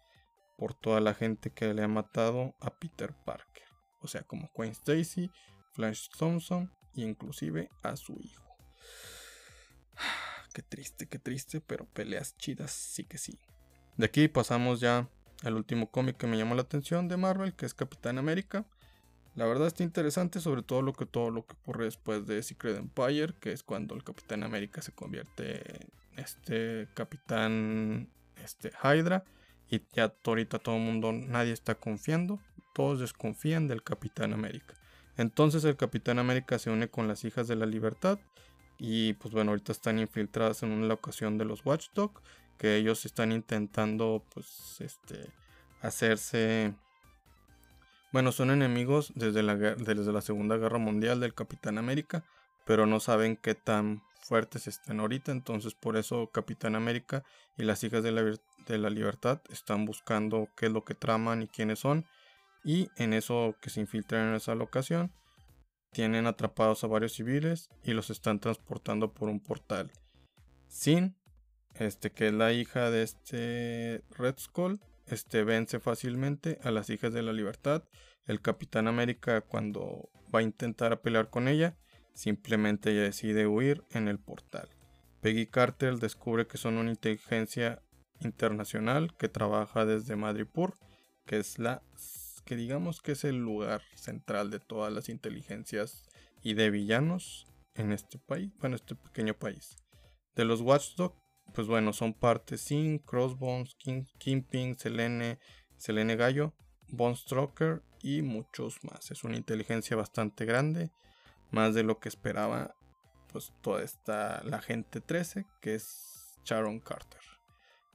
Por 0.57 0.73
toda 0.73 1.01
la 1.01 1.13
gente 1.13 1.51
que 1.51 1.73
le 1.73 1.83
ha 1.83 1.87
matado 1.87 2.55
a 2.61 2.77
Peter 2.77 3.13
Parker. 3.25 3.63
O 4.01 4.07
sea, 4.07 4.23
como 4.23 4.49
Gwen 4.53 4.71
Stacy, 4.71 5.29
Flash 5.73 6.07
Thompson 6.17 6.71
inclusive 6.93 7.69
a 7.83 7.95
su 7.95 8.17
hijo. 8.21 8.57
Qué 10.53 10.63
triste, 10.63 11.07
qué 11.07 11.19
triste, 11.19 11.61
pero 11.61 11.85
peleas 11.85 12.35
chidas 12.37 12.71
sí 12.71 13.03
que 13.03 13.19
sí. 13.19 13.39
De 13.97 14.07
aquí 14.07 14.27
pasamos 14.27 14.79
ya 14.79 15.07
al 15.43 15.55
último 15.55 15.91
cómic 15.91 16.17
que 16.17 16.25
me 16.25 16.37
llamó 16.37 16.55
la 16.55 16.63
atención 16.63 17.07
de 17.07 17.17
Marvel, 17.17 17.53
que 17.53 17.67
es 17.67 17.75
Capitán 17.75 18.17
América. 18.17 18.65
La 19.35 19.45
verdad 19.45 19.67
está 19.67 19.83
interesante, 19.83 20.39
sobre 20.39 20.63
todo 20.63 20.81
lo 20.81 20.93
que 20.93 21.05
todo 21.05 21.31
lo 21.31 21.45
que 21.45 21.53
ocurre 21.53 21.85
después 21.85 22.25
de 22.25 22.43
Secret 22.43 22.77
Empire, 22.77 23.33
que 23.39 23.51
es 23.51 23.63
cuando 23.63 23.95
el 23.95 24.03
Capitán 24.03 24.43
América 24.43 24.81
se 24.81 24.91
convierte 24.91 25.83
en 25.83 26.19
este 26.19 26.87
Capitán 26.93 28.09
este 28.43 28.71
Hydra 28.83 29.23
y 29.69 29.81
ya 29.93 30.13
ahorita 30.25 30.59
todo 30.59 30.75
el 30.75 30.81
mundo 30.81 31.11
nadie 31.11 31.53
está 31.53 31.75
confiando, 31.75 32.39
todos 32.73 32.99
desconfían 32.99 33.67
del 33.67 33.83
Capitán 33.83 34.33
América. 34.33 34.73
Entonces 35.17 35.63
el 35.63 35.75
Capitán 35.75 36.17
América 36.17 36.59
se 36.59 36.69
une 36.69 36.89
con 36.89 37.07
las 37.07 37.23
hijas 37.23 37.47
de 37.47 37.55
la 37.55 37.65
libertad 37.65 38.19
y 38.77 39.13
pues 39.13 39.33
bueno, 39.33 39.51
ahorita 39.51 39.71
están 39.71 39.99
infiltradas 39.99 40.63
en 40.63 40.71
una 40.71 40.93
ocasión 40.93 41.37
de 41.37 41.45
los 41.45 41.65
Watchdog, 41.65 42.21
que 42.57 42.77
ellos 42.77 43.05
están 43.05 43.31
intentando 43.31 44.23
pues 44.33 44.77
este 44.79 45.29
hacerse 45.81 46.73
bueno, 48.11 48.31
son 48.31 48.51
enemigos 48.51 49.11
desde 49.15 49.43
la, 49.43 49.55
desde 49.55 50.11
la 50.11 50.21
Segunda 50.21 50.57
Guerra 50.57 50.79
Mundial 50.79 51.19
del 51.19 51.33
Capitán 51.33 51.77
América, 51.77 52.25
pero 52.65 52.85
no 52.85 52.99
saben 52.99 53.37
qué 53.37 53.55
tan 53.55 54.01
fuertes 54.21 54.67
estén 54.67 54.99
ahorita, 54.99 55.31
entonces 55.31 55.73
por 55.73 55.97
eso 55.97 56.29
Capitán 56.31 56.75
América 56.75 57.23
y 57.57 57.63
las 57.63 57.83
hijas 57.83 58.03
de 58.03 58.11
la, 58.11 58.23
de 58.23 58.77
la 58.77 58.89
libertad 58.89 59.41
están 59.49 59.85
buscando 59.85 60.49
qué 60.55 60.67
es 60.67 60.71
lo 60.71 60.83
que 60.83 60.95
traman 60.95 61.41
y 61.41 61.47
quiénes 61.47 61.79
son 61.79 62.05
y 62.63 62.89
en 62.97 63.13
eso 63.13 63.55
que 63.61 63.69
se 63.69 63.79
infiltran 63.79 64.29
en 64.29 64.35
esa 64.35 64.55
locación 64.55 65.11
tienen 65.91 66.27
atrapados 66.27 66.83
a 66.83 66.87
varios 66.87 67.13
civiles 67.13 67.69
y 67.83 67.93
los 67.93 68.09
están 68.09 68.39
transportando 68.39 69.13
por 69.13 69.29
un 69.29 69.39
portal. 69.39 69.91
Sin, 70.67 71.15
este 71.75 72.11
que 72.11 72.27
es 72.27 72.33
la 72.33 72.53
hija 72.53 72.91
de 72.91 73.03
este 73.03 74.03
Red 74.11 74.35
Skull, 74.37 74.79
este 75.09 75.43
vence 75.43 75.79
fácilmente 75.79 76.59
a 76.63 76.71
las 76.71 76.89
hijas 76.89 77.13
de 77.13 77.21
la 77.21 77.33
libertad. 77.33 77.83
El 78.25 78.41
Capitán 78.41 78.87
América 78.87 79.41
cuando 79.41 80.09
va 80.33 80.39
a 80.39 80.43
intentar 80.43 81.01
pelear 81.01 81.29
con 81.29 81.47
ella, 81.47 81.77
simplemente 82.13 82.91
ella 82.91 83.03
decide 83.03 83.47
huir 83.47 83.83
en 83.91 84.07
el 84.07 84.19
portal. 84.19 84.69
Peggy 85.21 85.47
Carter 85.47 85.97
descubre 85.97 86.47
que 86.47 86.57
son 86.57 86.77
una 86.77 86.91
inteligencia 86.91 87.81
internacional 88.21 89.15
que 89.17 89.29
trabaja 89.29 89.85
desde 89.85 90.15
Madripur, 90.15 90.75
que 91.25 91.37
es 91.37 91.59
la 91.59 91.81
que 92.45 92.55
digamos 92.55 93.01
que 93.01 93.11
es 93.11 93.25
el 93.25 93.37
lugar 93.37 93.81
central 93.95 94.49
de 94.49 94.59
todas 94.59 94.91
las 94.91 95.09
inteligencias 95.09 96.03
y 96.41 96.55
de 96.55 96.69
villanos 96.71 97.45
en 97.75 97.91
este 97.91 98.17
país, 98.17 98.51
bueno, 98.59 98.75
este 98.75 98.95
pequeño 98.95 99.33
país. 99.33 99.75
De 100.35 100.45
los 100.45 100.61
Watchdog, 100.61 101.13
pues 101.53 101.67
bueno, 101.67 101.93
son 101.93 102.13
parte 102.13 102.57
Sin, 102.57 102.99
Crossbones, 102.99 103.75
King, 103.75 104.05
Kingpin, 104.17 104.77
Selene, 104.77 105.39
Selene 105.77 106.15
Gallo, 106.15 106.53
Von 106.89 107.15
Stroker 107.15 107.83
y 108.01 108.21
muchos 108.21 108.83
más. 108.83 109.11
Es 109.11 109.23
una 109.23 109.37
inteligencia 109.37 109.95
bastante 109.95 110.45
grande, 110.45 110.91
más 111.51 111.73
de 111.73 111.83
lo 111.83 111.99
que 111.99 112.09
esperaba 112.09 112.75
pues 113.31 113.53
toda 113.61 113.83
esta 113.83 114.41
la 114.43 114.61
gente 114.61 115.01
13, 115.01 115.45
que 115.61 115.75
es 115.75 116.39
Sharon 116.45 116.79
Carter. 116.79 117.21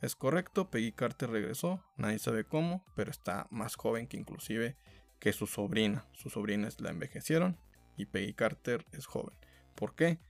Es 0.00 0.14
correcto, 0.14 0.70
Peggy 0.70 0.92
Carter 0.92 1.30
regresó, 1.30 1.82
nadie 1.96 2.18
sabe 2.18 2.44
cómo, 2.44 2.84
pero 2.94 3.10
está 3.10 3.46
más 3.50 3.74
joven 3.74 4.06
que 4.06 4.16
inclusive 4.16 4.76
que 5.18 5.32
su 5.32 5.46
sobrina. 5.46 6.06
Sus 6.12 6.34
sobrinas 6.34 6.80
la 6.80 6.90
envejecieron 6.90 7.58
y 7.96 8.06
Peggy 8.06 8.34
Carter 8.34 8.84
es 8.92 9.06
joven. 9.06 9.36
¿Por 9.74 9.94
qué? 9.94 10.20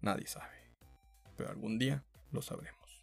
Nadie 0.00 0.26
sabe. 0.26 0.52
Pero 1.36 1.50
algún 1.50 1.78
día 1.78 2.04
lo 2.32 2.42
sabremos. 2.42 3.02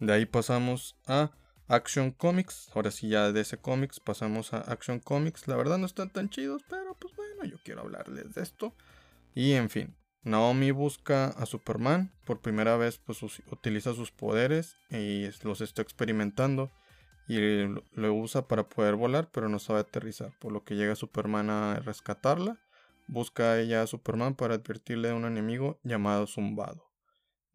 De 0.00 0.12
ahí 0.12 0.26
pasamos 0.26 0.96
a 1.06 1.32
Action 1.68 2.10
Comics. 2.10 2.70
Ahora 2.74 2.90
sí, 2.90 3.08
ya 3.08 3.32
de 3.32 3.40
ese 3.40 3.58
cómics 3.58 4.00
pasamos 4.00 4.52
a 4.54 4.58
Action 4.58 5.00
Comics. 5.00 5.48
La 5.48 5.56
verdad 5.56 5.78
no 5.78 5.86
están 5.86 6.10
tan 6.10 6.30
chidos, 6.30 6.62
pero 6.68 6.94
pues 6.94 7.14
bueno, 7.16 7.44
yo 7.44 7.58
quiero 7.64 7.82
hablarles 7.82 8.34
de 8.34 8.42
esto. 8.42 8.74
Y 9.34 9.52
en 9.52 9.68
fin, 9.70 9.94
Naomi 10.22 10.70
busca 10.70 11.26
a 11.26 11.46
Superman. 11.46 12.12
Por 12.24 12.40
primera 12.40 12.76
vez, 12.76 12.98
pues 12.98 13.22
utiliza 13.22 13.94
sus 13.94 14.10
poderes 14.10 14.76
y 14.90 15.28
los 15.42 15.60
está 15.60 15.82
experimentando. 15.82 16.70
Y 17.28 17.38
lo 17.92 18.14
usa 18.14 18.48
para 18.48 18.68
poder 18.68 18.94
volar, 18.94 19.30
pero 19.30 19.50
no 19.50 19.58
sabe 19.58 19.80
aterrizar. 19.80 20.32
Por 20.38 20.50
lo 20.50 20.64
que 20.64 20.76
llega 20.76 20.94
Superman 20.94 21.50
a 21.50 21.80
rescatarla. 21.80 22.58
Busca 23.06 23.52
a 23.52 23.60
ella 23.60 23.82
a 23.82 23.86
Superman 23.86 24.34
para 24.34 24.54
advertirle 24.54 25.08
de 25.08 25.14
un 25.14 25.26
enemigo 25.26 25.78
llamado 25.82 26.26
Zumbado. 26.26 26.87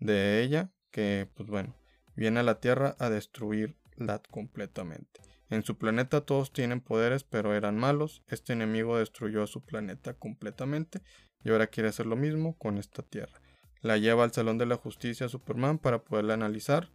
De 0.04 0.44
ella, 0.44 0.70
que 0.92 1.30
pues 1.34 1.48
bueno, 1.48 1.78
viene 2.14 2.42
a 2.42 2.44
la 2.44 2.60
Tierra 2.60 2.98
a 3.00 3.10
destruir 3.10 3.78
Lat 3.96 4.28
completamente. 4.28 5.22
En 5.50 5.64
su 5.64 5.78
planeta 5.78 6.26
todos 6.26 6.52
tienen 6.52 6.82
poderes, 6.82 7.24
pero 7.24 7.56
eran 7.56 7.78
malos. 7.78 8.22
Este 8.28 8.52
enemigo 8.52 8.98
destruyó 8.98 9.44
a 9.44 9.48
su 9.48 9.64
planeta 9.64 10.14
completamente 10.14 11.02
y 11.42 11.52
ahora 11.52 11.68
quiere 11.68 11.88
hacer 11.88 12.06
lo 12.06 12.18
mismo 12.18 12.58
con 12.58 12.78
esta 12.78 13.02
Tierra. 13.02 13.40
La 13.80 13.98
lleva 13.98 14.26
al 14.26 14.34
Salón 14.34 14.58
de 14.58 14.66
la 14.66 14.76
Justicia 14.76 15.30
Superman 15.30 15.78
para 15.78 16.04
poderla 16.04 16.34
analizar. 16.34 16.90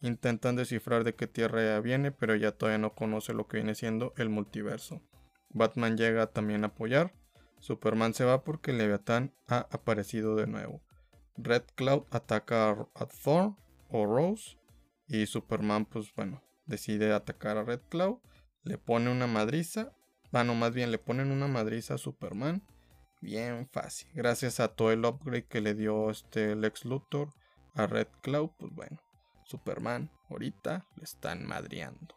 Intentan 0.00 0.56
descifrar 0.56 1.04
de 1.04 1.14
qué 1.14 1.26
Tierra 1.26 1.62
ella 1.62 1.80
viene, 1.80 2.12
pero 2.12 2.32
ella 2.32 2.52
todavía 2.52 2.78
no 2.78 2.94
conoce 2.94 3.34
lo 3.34 3.46
que 3.46 3.58
viene 3.58 3.74
siendo 3.74 4.14
el 4.16 4.30
multiverso. 4.30 5.02
Batman 5.50 5.98
llega 5.98 6.28
también 6.28 6.64
a 6.64 6.68
apoyar. 6.68 7.12
Superman 7.60 8.14
se 8.14 8.24
va 8.24 8.42
porque 8.42 8.72
Leviathan 8.72 9.34
ha 9.48 9.68
aparecido 9.70 10.34
de 10.34 10.46
nuevo. 10.46 10.82
Red 11.36 11.64
Cloud 11.74 12.04
ataca 12.10 12.70
a 12.94 13.06
Thor 13.06 13.56
o 13.88 14.06
Rose 14.06 14.56
y 15.06 15.26
Superman 15.26 15.84
pues 15.84 16.14
bueno 16.14 16.42
decide 16.66 17.12
atacar 17.12 17.56
a 17.56 17.64
Red 17.64 17.80
Cloud. 17.88 18.18
Le 18.62 18.78
pone 18.78 19.10
una 19.10 19.26
madriza. 19.26 19.92
Bueno, 20.32 20.54
más 20.54 20.72
bien 20.72 20.90
le 20.90 20.98
ponen 20.98 21.30
una 21.30 21.48
madriza 21.48 21.94
a 21.94 21.98
Superman 21.98 22.62
bien 23.20 23.68
fácil. 23.72 24.08
Gracias 24.14 24.60
a 24.60 24.68
todo 24.68 24.92
el 24.92 25.04
upgrade 25.04 25.46
que 25.46 25.60
le 25.60 25.74
dio 25.74 26.10
este 26.10 26.54
Lex 26.54 26.84
Luthor 26.84 27.32
a 27.74 27.86
Red 27.86 28.08
Cloud, 28.22 28.50
pues 28.58 28.72
bueno, 28.72 29.00
Superman 29.44 30.10
ahorita 30.30 30.86
le 30.96 31.04
están 31.04 31.44
madriando. 31.46 32.14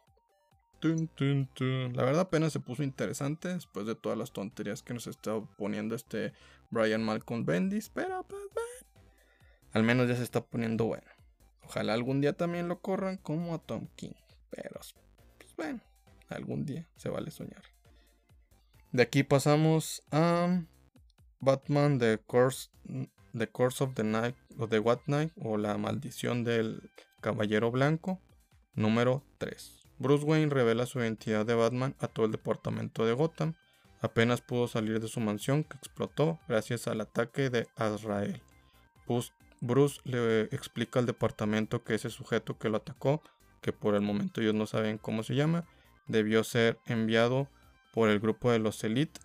La 0.82 2.04
verdad 2.04 2.22
apenas 2.22 2.54
se 2.54 2.60
puso 2.60 2.84
interesante 2.84 3.48
después 3.48 3.88
de 3.88 3.96
todas 3.96 4.18
las 4.18 4.32
tonterías 4.32 4.84
que 4.84 4.94
nos 4.94 5.08
está 5.08 5.42
poniendo 5.58 5.96
este 5.96 6.34
Brian 6.70 7.04
Malcolm 7.04 7.46
Bendis, 7.46 7.90
pero 7.90 8.24
pues 8.28 8.42
al 9.78 9.84
menos 9.84 10.08
ya 10.10 10.16
se 10.16 10.24
está 10.24 10.42
poniendo 10.42 10.86
bueno. 10.86 11.06
Ojalá 11.64 11.94
algún 11.94 12.20
día 12.20 12.34
también 12.34 12.68
lo 12.68 12.82
corran 12.82 13.18
como 13.18 13.54
a 13.54 13.60
Tom 13.60 13.88
King, 13.96 14.16
pero 14.50 14.80
pues 15.38 15.56
bueno, 15.56 15.82
algún 16.30 16.66
día 16.66 16.88
se 16.96 17.10
vale 17.10 17.30
soñar. 17.30 17.62
De 18.92 19.04
aquí 19.04 19.24
pasamos 19.24 20.02
a 20.12 20.64
Batman 21.40 22.00
The 22.00 22.18
Course, 22.26 22.70
the 23.38 23.48
Course 23.48 23.84
of 23.84 23.94
the 23.94 24.04
Night 24.04 24.36
o 24.58 24.68
The 24.68 24.80
What 24.80 25.02
Night 25.06 25.32
o 25.36 25.58
La 25.58 25.78
Maldición 25.78 26.44
del 26.44 26.90
Caballero 27.22 27.70
Blanco 27.70 28.20
número 28.74 29.24
3. 29.38 29.84
Bruce 30.00 30.26
Wayne 30.26 30.50
revela 30.54 30.86
su 30.86 31.00
identidad 31.00 31.46
de 31.46 31.54
Batman 31.54 31.96
a 32.00 32.08
todo 32.08 32.26
el 32.26 32.32
departamento 32.32 33.06
de 33.06 33.14
Gotham. 33.14 33.54
Apenas 34.02 34.42
pudo 34.42 34.68
salir 34.68 35.00
de 35.00 35.08
su 35.08 35.20
mansión 35.20 35.64
que 35.64 35.78
explotó 35.78 36.40
gracias 36.48 36.88
al 36.88 37.02
ataque 37.02 37.50
de 37.50 37.68
Azrael. 37.76 38.42
Bruce 39.60 40.00
le 40.04 40.44
explica 40.44 41.00
al 41.00 41.06
departamento 41.06 41.84
que 41.84 41.96
ese 41.96 42.10
sujeto 42.10 42.58
que 42.58 42.70
lo 42.70 42.78
atacó, 42.78 43.22
que 43.62 43.74
por 43.74 43.96
el 43.96 44.02
momento 44.02 44.42
ellos 44.42 44.54
no 44.54 44.68
saben 44.68 44.98
cómo 44.98 45.24
se 45.24 45.36
llama, 45.36 45.66
debió 46.08 46.44
ser 46.44 46.80
enviado 46.86 47.50
por 47.94 48.10
el 48.10 48.20
grupo 48.20 48.52
de 48.52 48.60
los 48.60 48.84
Elite 48.84 49.20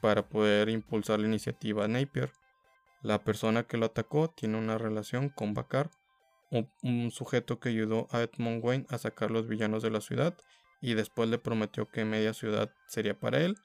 para 0.00 0.28
poder 0.28 0.68
impulsar 0.68 1.20
la 1.20 1.28
iniciativa 1.28 1.86
Napier. 1.88 2.32
La 3.02 3.22
persona 3.22 3.62
que 3.62 3.76
lo 3.76 3.86
atacó 3.86 4.28
tiene 4.28 4.58
una 4.58 4.76
relación 4.76 5.28
con 5.28 5.54
Bakar, 5.54 5.90
un, 6.82 7.10
sujeto 7.10 7.60
que 7.60 7.68
ayudó 7.68 8.08
a 8.10 8.22
Edmund 8.22 8.64
Wayne 8.64 8.86
a 8.88 8.98
sacar 8.98 9.30
los 9.30 9.46
villanos 9.46 9.82
de 9.82 9.90
la 9.90 10.00
ciudad 10.00 10.36
y 10.80 10.94
después 10.94 11.28
le 11.28 11.38
prometió 11.38 11.88
que 11.88 12.04
media 12.04 12.34
ciudad 12.34 12.70
sería 12.86 13.18
para 13.18 13.40
él, 13.40 13.56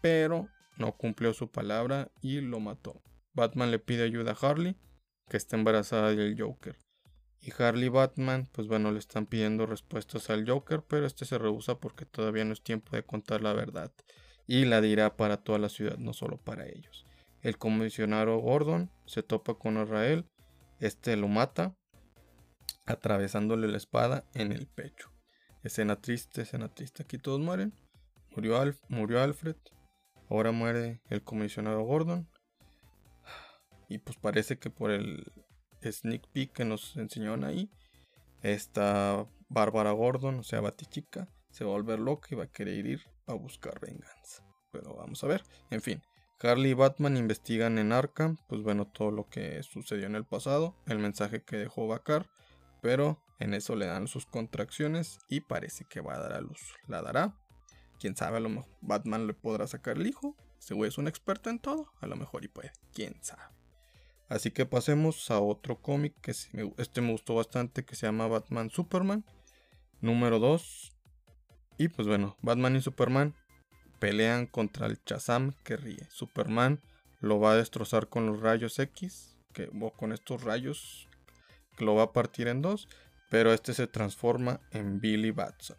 pero 0.00 0.48
no 0.76 0.92
cumplió 0.92 1.34
su 1.34 1.50
palabra 1.50 2.10
y 2.22 2.40
lo 2.40 2.60
mató. 2.60 3.02
Batman 3.34 3.70
le 3.70 3.78
pide 3.78 4.04
ayuda 4.04 4.32
a 4.32 4.46
Harley, 4.46 4.76
que 5.28 5.36
está 5.36 5.56
embarazada 5.56 6.14
del 6.14 6.40
Joker. 6.40 6.76
Y 7.40 7.52
Harley 7.58 7.88
Batman, 7.88 8.48
pues 8.52 8.68
bueno, 8.68 8.90
le 8.90 8.98
están 8.98 9.26
pidiendo 9.26 9.66
respuestas 9.66 10.30
al 10.30 10.48
Joker, 10.48 10.82
pero 10.88 11.06
este 11.06 11.24
se 11.24 11.38
rehúsa 11.38 11.78
porque 11.78 12.06
todavía 12.06 12.44
no 12.44 12.52
es 12.52 12.62
tiempo 12.62 12.96
de 12.96 13.02
contar 13.02 13.42
la 13.42 13.52
verdad 13.52 13.92
y 14.46 14.64
la 14.64 14.80
dirá 14.80 15.16
para 15.16 15.38
toda 15.38 15.58
la 15.58 15.68
ciudad, 15.68 15.98
no 15.98 16.12
solo 16.12 16.38
para 16.38 16.66
ellos. 16.66 17.06
El 17.42 17.58
comisionado 17.58 18.38
Gordon 18.38 18.90
se 19.06 19.22
topa 19.22 19.54
con 19.54 19.80
Israel, 19.82 20.26
este 20.80 21.16
lo 21.16 21.28
mata, 21.28 21.76
atravesándole 22.86 23.68
la 23.68 23.76
espada 23.76 24.24
en 24.34 24.52
el 24.52 24.66
pecho. 24.66 25.10
Escena 25.62 26.00
triste, 26.00 26.42
escena 26.42 26.68
triste, 26.68 27.02
aquí 27.02 27.18
todos 27.18 27.40
mueren. 27.40 27.72
Murió, 28.30 28.60
murió 28.88 29.22
Alfred, 29.22 29.56
ahora 30.28 30.52
muere 30.52 31.00
el 31.08 31.22
comisionado 31.22 31.82
Gordon. 31.82 32.28
Y 33.94 33.98
pues 33.98 34.16
parece 34.16 34.58
que 34.58 34.70
por 34.70 34.90
el 34.90 35.32
sneak 35.80 36.26
peek 36.32 36.52
que 36.52 36.64
nos 36.64 36.96
enseñaron 36.96 37.44
ahí, 37.44 37.70
esta 38.42 39.24
Bárbara 39.48 39.92
Gordon, 39.92 40.40
o 40.40 40.42
sea, 40.42 40.60
Batichica, 40.60 41.28
se 41.52 41.64
va 41.64 41.70
a 41.70 41.74
volver 41.74 42.00
loca 42.00 42.26
y 42.32 42.34
va 42.34 42.42
a 42.42 42.50
querer 42.50 42.84
ir 42.84 43.02
a 43.28 43.34
buscar 43.34 43.78
venganza. 43.78 44.44
Pero 44.72 44.96
vamos 44.96 45.22
a 45.22 45.28
ver. 45.28 45.44
En 45.70 45.80
fin, 45.80 46.02
Harley 46.40 46.72
y 46.72 46.74
Batman 46.74 47.16
investigan 47.16 47.78
en 47.78 47.92
Arkham, 47.92 48.36
pues 48.48 48.62
bueno, 48.62 48.88
todo 48.88 49.12
lo 49.12 49.28
que 49.28 49.62
sucedió 49.62 50.06
en 50.06 50.16
el 50.16 50.24
pasado, 50.24 50.74
el 50.86 50.98
mensaje 50.98 51.44
que 51.44 51.56
dejó 51.56 51.86
Bakar, 51.86 52.28
pero 52.82 53.22
en 53.38 53.54
eso 53.54 53.76
le 53.76 53.86
dan 53.86 54.08
sus 54.08 54.26
contracciones 54.26 55.20
y 55.28 55.42
parece 55.42 55.84
que 55.88 56.00
va 56.00 56.16
a 56.16 56.18
dar 56.18 56.32
a 56.32 56.40
luz. 56.40 56.74
¿La 56.88 57.00
dará? 57.00 57.38
Quién 58.00 58.16
sabe, 58.16 58.38
a 58.38 58.40
lo 58.40 58.48
mejor 58.48 58.72
Batman 58.80 59.28
le 59.28 59.34
podrá 59.34 59.68
sacar 59.68 59.98
el 59.98 60.08
hijo. 60.08 60.34
Ese 60.58 60.74
güey 60.74 60.88
es 60.88 60.98
un 60.98 61.06
experto 61.06 61.48
en 61.48 61.60
todo, 61.60 61.92
a 62.00 62.08
lo 62.08 62.16
mejor 62.16 62.44
y 62.44 62.48
puede, 62.48 62.72
quién 62.92 63.22
sabe. 63.22 63.53
Así 64.34 64.50
que 64.50 64.66
pasemos 64.66 65.30
a 65.30 65.38
otro 65.38 65.80
cómic 65.80 66.12
que 66.20 66.32
este 66.32 67.00
me 67.00 67.12
gustó 67.12 67.36
bastante 67.36 67.84
que 67.84 67.94
se 67.94 68.06
llama 68.06 68.26
Batman 68.26 68.68
Superman. 68.68 69.24
Número 70.00 70.40
2, 70.40 70.92
y 71.78 71.86
pues 71.86 72.08
bueno, 72.08 72.36
Batman 72.42 72.74
y 72.74 72.82
Superman 72.82 73.36
pelean 74.00 74.46
contra 74.46 74.88
el 74.88 74.98
Shazam 75.06 75.52
que 75.62 75.76
ríe. 75.76 76.08
Superman 76.10 76.80
lo 77.20 77.38
va 77.38 77.52
a 77.52 77.56
destrozar 77.56 78.08
con 78.08 78.26
los 78.26 78.40
rayos 78.40 78.76
X, 78.80 79.36
que, 79.52 79.70
con 79.96 80.10
estos 80.10 80.42
rayos 80.42 81.08
que 81.76 81.84
lo 81.84 81.94
va 81.94 82.02
a 82.02 82.12
partir 82.12 82.48
en 82.48 82.60
dos, 82.60 82.88
pero 83.30 83.52
este 83.52 83.72
se 83.72 83.86
transforma 83.86 84.60
en 84.72 85.00
Billy 85.00 85.30
Batson. 85.30 85.76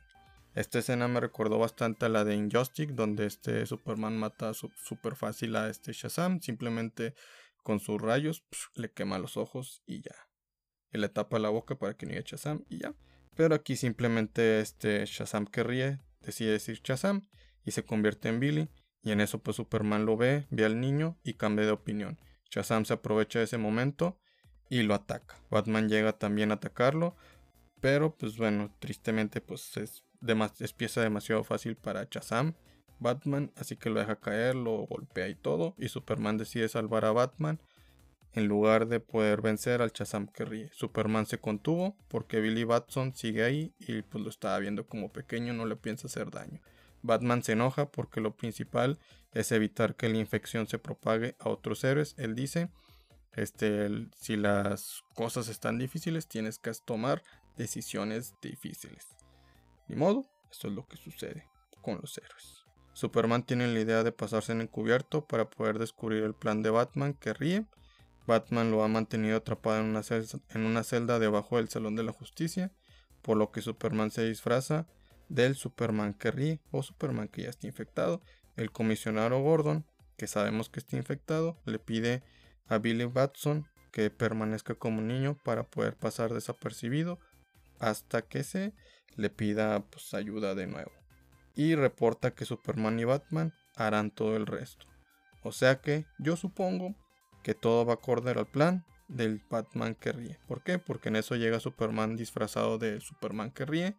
Esta 0.54 0.80
escena 0.80 1.10
me 1.10 1.20
recordó 1.20 1.60
bastante 1.60 2.06
a 2.06 2.10
la 2.10 2.24
de 2.24 2.36
Injustice, 2.36 2.94
donde 2.94 3.26
este 3.26 3.66
Superman 3.66 4.18
mata 4.18 4.54
súper 4.54 5.18
fácil 5.18 5.58
a 5.58 5.70
este 5.70 5.92
Shazam, 5.92 6.40
simplemente 6.40 7.16
con 7.66 7.80
sus 7.80 8.00
rayos 8.00 8.46
le 8.76 8.92
quema 8.92 9.18
los 9.18 9.38
ojos 9.38 9.82
y 9.88 10.02
ya. 10.02 10.16
Y 10.94 11.00
le 11.00 11.10
tapa 11.10 11.40
la 11.40 11.50
boca 11.50 11.80
para 11.80 11.98
que 11.98 12.06
no 12.06 12.12
haya 12.12 12.22
Shazam 12.24 12.64
y 12.70 12.78
ya. 12.78 12.94
Pero 13.36 13.56
aquí 13.56 13.76
simplemente 13.76 14.60
este 14.60 15.04
Shazam 15.08 15.48
que 15.48 15.64
ríe 15.64 16.00
decide 16.22 16.52
decir 16.52 16.80
Shazam 16.84 17.28
y 17.66 17.72
se 17.72 17.84
convierte 17.84 18.30
en 18.30 18.40
Billy. 18.40 18.70
Y 19.02 19.12
en 19.12 19.20
eso 19.20 19.40
pues 19.40 19.58
Superman 19.58 20.06
lo 20.06 20.16
ve, 20.16 20.46
ve 20.52 20.64
al 20.64 20.80
niño 20.80 21.18
y 21.24 21.34
cambia 21.34 21.66
de 21.66 21.72
opinión. 21.72 22.20
Shazam 22.52 22.86
se 22.86 22.94
aprovecha 22.94 23.40
de 23.40 23.46
ese 23.46 23.58
momento 23.58 24.20
y 24.70 24.84
lo 24.84 24.94
ataca. 24.94 25.36
Batman 25.50 25.90
llega 25.90 26.20
también 26.20 26.52
a 26.52 26.56
atacarlo. 26.56 27.16
Pero 27.82 28.16
pues 28.16 28.38
bueno, 28.38 28.76
tristemente 28.78 29.42
pues 29.42 29.76
es, 29.78 30.06
es 30.60 30.74
pieza 30.74 31.02
demasiado 31.02 31.44
fácil 31.44 31.78
para 31.78 32.08
Shazam. 32.12 32.54
Batman, 33.06 33.52
así 33.56 33.76
que 33.76 33.92
lo 33.92 34.00
deja 34.00 34.20
caer, 34.20 34.56
lo 34.56 34.88
golpea 34.88 35.28
y 35.28 35.36
todo. 35.36 35.76
Y 35.78 35.90
Superman 35.90 36.38
decide 36.38 36.68
salvar 36.68 37.06
a 37.06 37.12
Batman 37.12 37.60
en 38.34 38.48
lugar 38.48 38.88
de 38.88 39.00
poder 39.00 39.42
vencer 39.42 39.82
al 39.84 39.92
Shazam 39.92 40.28
que 40.28 40.44
ríe. 40.44 40.70
Superman 40.74 41.28
se 41.28 41.38
contuvo 41.38 41.96
porque 42.08 42.42
Billy 42.42 42.64
Batson 42.64 43.14
sigue 43.14 43.44
ahí 43.44 43.74
y 43.80 44.02
pues 44.02 44.24
lo 44.24 44.30
estaba 44.30 44.58
viendo 44.58 44.88
como 44.88 45.12
pequeño, 45.12 45.54
no 45.54 45.66
le 45.68 45.76
piensa 45.76 46.08
hacer 46.08 46.32
daño. 46.32 46.60
Batman 47.04 47.44
se 47.44 47.52
enoja 47.52 47.92
porque 47.92 48.22
lo 48.22 48.36
principal 48.36 48.98
es 49.32 49.52
evitar 49.52 49.96
que 49.96 50.10
la 50.10 50.18
infección 50.18 50.68
se 50.68 50.80
propague 50.80 51.36
a 51.40 51.50
otros 51.50 51.84
héroes. 51.84 52.16
Él 52.18 52.34
dice, 52.34 52.70
este, 53.34 53.88
si 54.18 54.36
las 54.36 55.04
cosas 55.14 55.48
están 55.48 55.78
difíciles, 55.78 56.28
tienes 56.28 56.58
que 56.58 56.72
tomar 56.86 57.22
decisiones 57.56 58.34
difíciles. 58.42 59.16
Ni 59.88 59.96
modo, 59.96 60.26
esto 60.52 60.68
es 60.68 60.74
lo 60.74 60.88
que 60.88 60.98
sucede 60.98 61.48
con 61.82 62.00
los 62.02 62.18
héroes. 62.18 62.65
Superman 62.96 63.44
tiene 63.46 63.68
la 63.68 63.82
idea 63.82 64.04
de 64.04 64.14
pasarse 64.14 64.54
en 64.54 64.62
encubierto 64.62 65.26
para 65.26 65.50
poder 65.50 65.80
descubrir 65.80 66.24
el 66.24 66.34
plan 66.34 66.64
de 66.64 66.70
Batman 66.70 67.14
que 67.14 67.34
ríe. 67.34 67.66
Batman 68.26 68.72
lo 68.72 68.84
ha 68.84 68.88
mantenido 68.88 69.36
atrapado 69.36 69.82
en 69.82 70.66
una, 70.66 70.84
celda, 70.84 71.20
debajo 71.20 71.58
del 71.58 71.68
Salón 71.68 71.98
de 71.98 72.04
la 72.04 72.14
Justicia, 72.14 72.72
por 73.22 73.36
lo 73.36 73.52
que 73.52 73.62
Superman 73.62 74.12
se 74.12 74.24
disfraza 74.24 74.88
del 75.28 75.56
Superman 75.56 76.14
que 76.14 76.32
ríe 76.32 76.62
o 76.72 76.84
Superman 76.84 77.28
que 77.28 77.44
ya 77.44 77.50
está 77.50 77.68
infectado. 77.68 78.22
El 78.56 78.72
comisionado 78.72 79.42
Gordon, 79.42 79.86
que 80.16 80.28
sabemos 80.28 80.70
que 80.70 80.80
está 80.80 80.96
infectado, 80.96 81.58
le 81.66 81.80
pide 81.80 82.24
a 82.70 82.78
Billy 82.78 83.04
Batson 83.04 83.68
que 83.92 84.10
permanezca 84.10 84.74
como 84.74 85.02
niño 85.02 85.38
para 85.44 85.64
poder 85.64 85.98
pasar 85.98 86.34
desapercibido 86.34 87.20
hasta 87.80 88.22
que 88.22 88.46
se 88.46 88.72
le 89.18 89.30
pida 89.30 89.84
pues, 89.90 90.14
ayuda 90.14 90.56
de 90.56 90.68
nuevo. 90.68 90.94
Y 91.56 91.76
reporta 91.76 92.32
que 92.32 92.46
Superman 92.46 93.00
y 93.00 93.06
Batman 93.06 93.54
harán 93.76 94.12
todo 94.12 94.36
el 94.36 94.46
resto. 94.46 94.86
O 95.44 95.52
sea 95.52 95.80
que 95.80 96.06
yo 96.18 96.36
supongo 96.36 96.96
que 97.44 97.54
todo 97.54 97.86
va 97.86 97.94
acorde 97.94 98.32
al 98.32 98.48
plan 98.48 98.84
del 99.08 99.42
Batman 99.50 99.96
que 99.96 100.12
ríe. 100.12 100.40
¿Por 100.48 100.64
qué? 100.64 100.80
Porque 100.80 101.10
en 101.10 101.16
eso 101.16 101.36
llega 101.36 101.60
Superman 101.60 102.16
disfrazado 102.16 102.78
de 102.78 103.00
Superman 103.00 103.52
que 103.52 103.66
ríe 103.66 103.96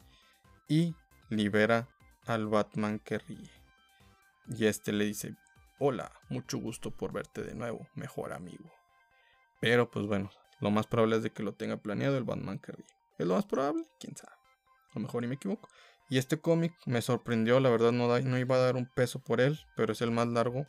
y 0.68 0.94
libera 1.30 1.88
al 2.26 2.48
Batman 2.48 2.98
que 2.98 3.18
ríe. 3.18 3.50
Y 4.48 4.66
este 4.66 4.92
le 4.92 5.04
dice, 5.04 5.36
hola, 5.78 6.12
mucho 6.28 6.58
gusto 6.58 6.90
por 6.90 7.12
verte 7.12 7.42
de 7.42 7.54
nuevo, 7.54 7.86
mejor 7.94 8.32
amigo. 8.32 8.70
Pero 9.60 9.90
pues 9.90 10.06
bueno, 10.06 10.30
lo 10.60 10.70
más 10.70 10.86
probable 10.86 11.16
es 11.16 11.22
de 11.22 11.30
que 11.30 11.42
lo 11.42 11.54
tenga 11.54 11.76
planeado 11.76 12.18
el 12.18 12.24
Batman 12.24 12.58
que 12.58 12.72
ríe. 12.72 12.86
¿Es 13.18 13.26
lo 13.26 13.34
más 13.34 13.46
probable? 13.46 13.84
¿Quién 13.98 14.16
sabe? 14.16 14.34
A 14.90 14.98
lo 14.98 15.00
mejor 15.02 15.24
y 15.24 15.28
me 15.28 15.36
equivoco. 15.36 15.68
Y 16.08 16.18
este 16.18 16.40
cómic 16.40 16.74
me 16.86 17.02
sorprendió, 17.02 17.58
la 17.60 17.70
verdad 17.70 17.92
no, 17.92 18.06
no 18.20 18.38
iba 18.38 18.56
a 18.56 18.60
dar 18.60 18.76
un 18.76 18.86
peso 18.86 19.20
por 19.20 19.40
él, 19.40 19.58
pero 19.76 19.92
es 19.92 20.00
el 20.00 20.12
más 20.12 20.28
largo 20.28 20.66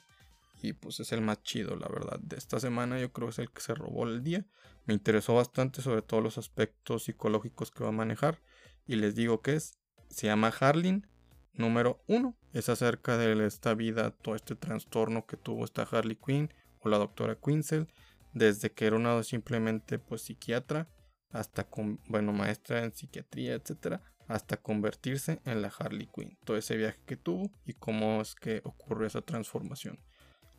y 0.62 0.74
pues 0.74 1.00
es 1.00 1.12
el 1.12 1.22
más 1.22 1.44
chido, 1.44 1.76
la 1.76 1.88
verdad. 1.88 2.20
De 2.20 2.38
esta 2.38 2.60
semana 2.60 3.00
yo 3.00 3.12
creo 3.12 3.28
que 3.28 3.32
es 3.32 3.40
el 3.40 3.52
que 3.52 3.62
se 3.62 3.76
robó 3.76 4.06
el 4.06 4.24
día. 4.24 4.46
Me 4.86 4.94
interesó 4.94 5.36
bastante 5.36 5.82
sobre 5.82 6.02
todos 6.02 6.24
los 6.24 6.38
aspectos 6.38 7.04
psicológicos 7.04 7.72
que 7.72 7.84
va 7.84 7.90
a 7.90 7.94
manejar 7.94 8.42
y 8.88 8.96
les 8.96 9.16
digo 9.16 9.42
que 9.42 9.56
es, 9.56 9.78
se 10.10 10.28
llama 10.28 10.54
Harlin 10.60 11.06
número 11.54 12.04
1. 12.08 12.36
Es 12.54 12.70
acerca 12.70 13.18
de 13.18 13.46
esta 13.46 13.76
vida, 13.76 14.12
todo 14.12 14.36
este 14.36 14.56
trastorno 14.56 15.26
que 15.28 15.38
tuvo 15.38 15.66
esta 15.66 15.84
Harley 15.84 16.18
Quinn 16.18 16.52
o 16.80 16.90
la 16.90 16.98
doctora 16.98 17.38
Quinzel 17.40 17.88
desde 18.34 18.72
que 18.72 18.86
era 18.86 18.96
una 18.96 19.22
simplemente 19.24 20.00
pues 20.00 20.22
psiquiatra 20.24 20.88
hasta 21.32 21.66
con, 21.66 22.00
bueno, 22.08 22.34
maestra 22.34 22.84
en 22.84 22.94
psiquiatría, 22.94 23.56
etcétera, 23.56 24.02
hasta 24.28 24.58
convertirse 24.58 25.40
en 25.46 25.62
la 25.62 25.72
Harley 25.78 26.08
Quinn. 26.14 26.38
Todo 26.44 26.58
ese 26.58 26.78
viaje 26.78 27.00
que 27.06 27.18
tuvo 27.18 27.50
y 27.66 27.74
cómo 27.74 28.22
es 28.22 28.36
que 28.36 28.62
ocurrió 28.64 29.08
esa 29.08 29.22
transformación. 29.22 30.00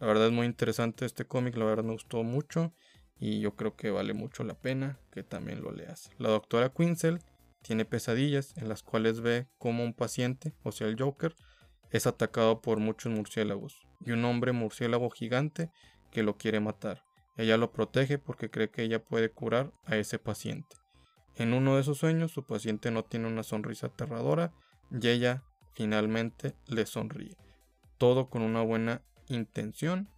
La 0.00 0.06
verdad 0.06 0.26
es 0.26 0.32
muy 0.32 0.46
interesante 0.46 1.04
este 1.04 1.26
cómic, 1.26 1.56
la 1.56 1.64
verdad 1.64 1.84
me 1.84 1.92
gustó 1.92 2.22
mucho 2.22 2.72
y 3.18 3.40
yo 3.40 3.56
creo 3.56 3.76
que 3.76 3.90
vale 3.90 4.14
mucho 4.14 4.44
la 4.44 4.54
pena 4.54 4.98
que 5.10 5.22
también 5.22 5.62
lo 5.62 5.72
leas. 5.72 6.10
La 6.18 6.28
doctora 6.28 6.70
Quinzel 6.70 7.18
tiene 7.62 7.84
pesadillas 7.84 8.56
en 8.56 8.68
las 8.68 8.82
cuales 8.82 9.20
ve 9.20 9.48
como 9.58 9.82
un 9.82 9.92
paciente, 9.92 10.54
o 10.62 10.72
sea 10.72 10.86
el 10.86 10.98
Joker, 10.98 11.34
es 11.90 12.06
atacado 12.06 12.60
por 12.60 12.78
muchos 12.78 13.12
murciélagos 13.12 13.86
y 14.04 14.12
un 14.12 14.24
hombre 14.24 14.52
murciélago 14.52 15.10
gigante 15.10 15.70
que 16.10 16.22
lo 16.22 16.36
quiere 16.36 16.60
matar. 16.60 17.04
Ella 17.36 17.56
lo 17.56 17.72
protege 17.72 18.18
porque 18.18 18.50
cree 18.50 18.70
que 18.70 18.82
ella 18.82 19.02
puede 19.02 19.30
curar 19.30 19.72
a 19.84 19.96
ese 19.96 20.18
paciente. 20.18 20.76
En 21.38 21.54
uno 21.54 21.76
de 21.76 21.82
esos 21.82 21.98
sueños 21.98 22.32
su 22.32 22.42
paciente 22.42 22.90
no 22.90 23.04
tiene 23.04 23.28
una 23.28 23.44
sonrisa 23.44 23.86
aterradora 23.86 24.52
y 24.90 25.06
ella 25.06 25.44
finalmente 25.72 26.56
le 26.66 26.84
sonríe. 26.84 27.36
Todo 27.96 28.28
con 28.28 28.42
una 28.42 28.62
buena 28.62 29.02
intención 29.28 30.08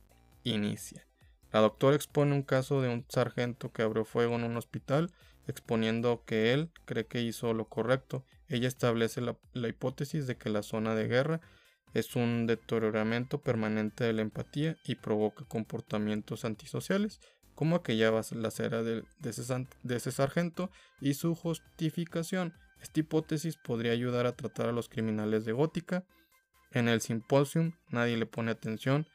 inicia. 0.45 1.07
La 1.53 1.61
doctora 1.61 1.95
expone 1.95 2.35
un 2.35 2.43
caso 2.43 2.81
de 2.81 2.89
un 2.89 3.05
sargento 3.07 3.71
que 3.71 3.83
abrió 3.83 4.07
fuego 4.07 4.37
en 4.37 4.45
un 4.45 4.57
hospital 4.57 5.13
exponiendo 5.47 6.25
que 6.25 6.55
él 6.55 6.71
cree 6.87 7.07
que 7.07 7.21
hizo 7.21 7.53
lo 7.53 7.69
correcto. 7.69 8.25
Ella 8.49 8.69
establece 8.69 9.21
la, 9.21 9.37
la 9.53 9.69
hipótesis 9.69 10.27
de 10.27 10.39
que 10.39 10.49
la 10.49 10.63
zona 10.63 10.95
de 10.95 11.07
guerra 11.07 11.43
es 11.93 12.17
un 12.17 12.47
deterioramiento 12.47 13.43
permanente 13.43 14.05
de 14.05 14.15
la 14.15 14.23
empatía 14.23 14.79
y 14.85 14.95
provoca 14.95 15.45
comportamientos 15.45 16.47
antisociales, 16.47 17.21
como 17.61 17.77
aquella 17.77 18.11
balacera 18.11 18.83
de, 18.83 19.03
de, 19.19 19.67
de 19.83 19.97
ese 19.97 20.13
sargento 20.13 20.71
y 20.99 21.13
su 21.13 21.35
justificación. 21.35 22.55
Esta 22.81 23.01
hipótesis 23.01 23.59
podría 23.59 23.93
ayudar 23.93 24.25
a 24.25 24.35
tratar 24.35 24.71
a 24.71 24.73
los 24.73 24.89
criminales 24.89 25.45
de 25.45 25.53
Gótica. 25.53 26.07
En 26.71 26.89
el 26.89 27.03
simposium 27.03 27.73
nadie 27.91 28.17
le 28.17 28.25
pone 28.25 28.51
atención 28.51 29.07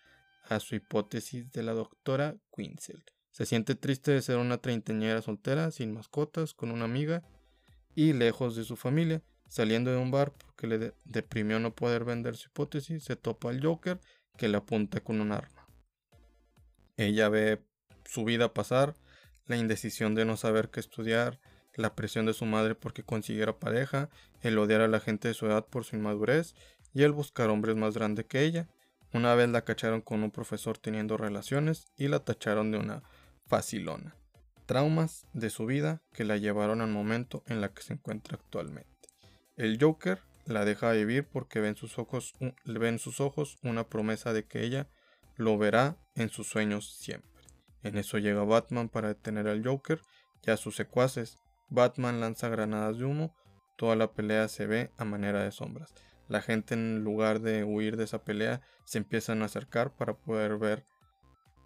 a 0.47 0.59
su 0.59 0.75
hipótesis 0.75 1.51
de 1.53 1.63
la 1.63 1.73
doctora 1.73 2.35
Quinzel. 2.55 3.03
Se 3.31 3.47
siente 3.47 3.73
triste 3.73 4.11
de 4.11 4.21
ser 4.21 4.37
una 4.37 4.59
treintañera 4.59 5.23
soltera, 5.23 5.71
sin 5.71 5.91
mascotas, 5.91 6.53
con 6.53 6.69
una 6.69 6.85
amiga 6.85 7.23
y 7.95 8.13
lejos 8.13 8.55
de 8.55 8.63
su 8.63 8.75
familia. 8.75 9.23
Saliendo 9.47 9.89
de 9.89 9.97
un 9.97 10.11
bar 10.11 10.33
porque 10.33 10.67
le 10.67 10.93
deprimió 11.03 11.59
no 11.59 11.73
poder 11.73 12.05
vender 12.05 12.35
su 12.35 12.49
hipótesis, 12.49 13.05
se 13.05 13.15
topa 13.15 13.49
al 13.49 13.65
Joker 13.65 13.99
que 14.37 14.49
le 14.49 14.57
apunta 14.57 14.99
con 14.99 15.19
un 15.19 15.31
arma. 15.31 15.67
Ella 16.95 17.27
ve 17.29 17.65
su 18.05 18.23
vida 18.23 18.53
pasar, 18.53 18.95
la 19.47 19.57
indecisión 19.57 20.15
de 20.15 20.25
no 20.25 20.37
saber 20.37 20.69
qué 20.69 20.79
estudiar, 20.79 21.39
la 21.75 21.95
presión 21.95 22.25
de 22.25 22.33
su 22.33 22.45
madre 22.45 22.75
porque 22.75 23.03
consiguiera 23.03 23.59
pareja, 23.59 24.09
el 24.41 24.57
odiar 24.57 24.81
a 24.81 24.87
la 24.87 24.99
gente 24.99 25.27
de 25.27 25.33
su 25.33 25.45
edad 25.45 25.65
por 25.65 25.83
su 25.83 25.95
inmadurez 25.95 26.55
y 26.93 27.03
el 27.03 27.11
buscar 27.11 27.49
hombres 27.49 27.75
más 27.75 27.93
grandes 27.93 28.25
que 28.25 28.41
ella. 28.41 28.67
Una 29.13 29.35
vez 29.35 29.49
la 29.49 29.63
cacharon 29.63 30.01
con 30.01 30.23
un 30.23 30.31
profesor 30.31 30.77
teniendo 30.77 31.17
relaciones 31.17 31.87
y 31.97 32.07
la 32.07 32.19
tacharon 32.19 32.71
de 32.71 32.77
una 32.77 33.03
facilona. 33.47 34.15
Traumas 34.65 35.25
de 35.33 35.49
su 35.49 35.65
vida 35.65 36.01
que 36.11 36.23
la 36.23 36.37
llevaron 36.37 36.81
al 36.81 36.89
momento 36.89 37.43
en 37.47 37.61
la 37.61 37.69
que 37.69 37.83
se 37.83 37.93
encuentra 37.93 38.37
actualmente. 38.37 38.89
El 39.55 39.77
Joker 39.79 40.21
la 40.45 40.65
deja 40.65 40.91
vivir 40.91 41.27
porque 41.27 41.59
ve 41.59 41.69
en 41.69 41.75
sus 41.75 41.97
ojos, 41.97 42.35
ve 42.65 42.87
en 42.87 42.99
sus 42.99 43.19
ojos 43.19 43.57
una 43.63 43.87
promesa 43.87 44.33
de 44.33 44.45
que 44.45 44.63
ella 44.63 44.87
lo 45.35 45.57
verá 45.57 45.97
en 46.15 46.29
sus 46.29 46.47
sueños 46.47 46.95
siempre. 46.95 47.34
En 47.85 47.99
eso 47.99 48.17
llega 48.17 48.43
Batman 48.43 48.89
para 48.89 49.09
detener 49.09 49.47
al 49.47 49.63
Joker 49.63 50.01
y 50.43 50.49
a 50.49 50.57
sus 50.57 50.75
secuaces. 50.75 51.37
Batman 51.69 52.19
lanza 52.19 52.49
granadas 52.49 52.97
de 52.97 53.05
humo, 53.05 53.35
toda 53.77 53.95
la 53.95 54.11
pelea 54.11 54.47
se 54.47 54.65
ve 54.65 54.89
a 54.97 55.05
manera 55.05 55.43
de 55.43 55.51
sombras. 55.51 55.93
La 56.27 56.41
gente 56.41 56.73
en 56.73 57.03
lugar 57.03 57.41
de 57.41 57.63
huir 57.63 57.95
de 57.95 58.05
esa 58.05 58.23
pelea 58.23 58.61
se 58.85 58.97
empiezan 58.97 59.43
a 59.43 59.45
acercar 59.45 59.95
para 59.95 60.15
poder 60.15 60.57
ver 60.57 60.83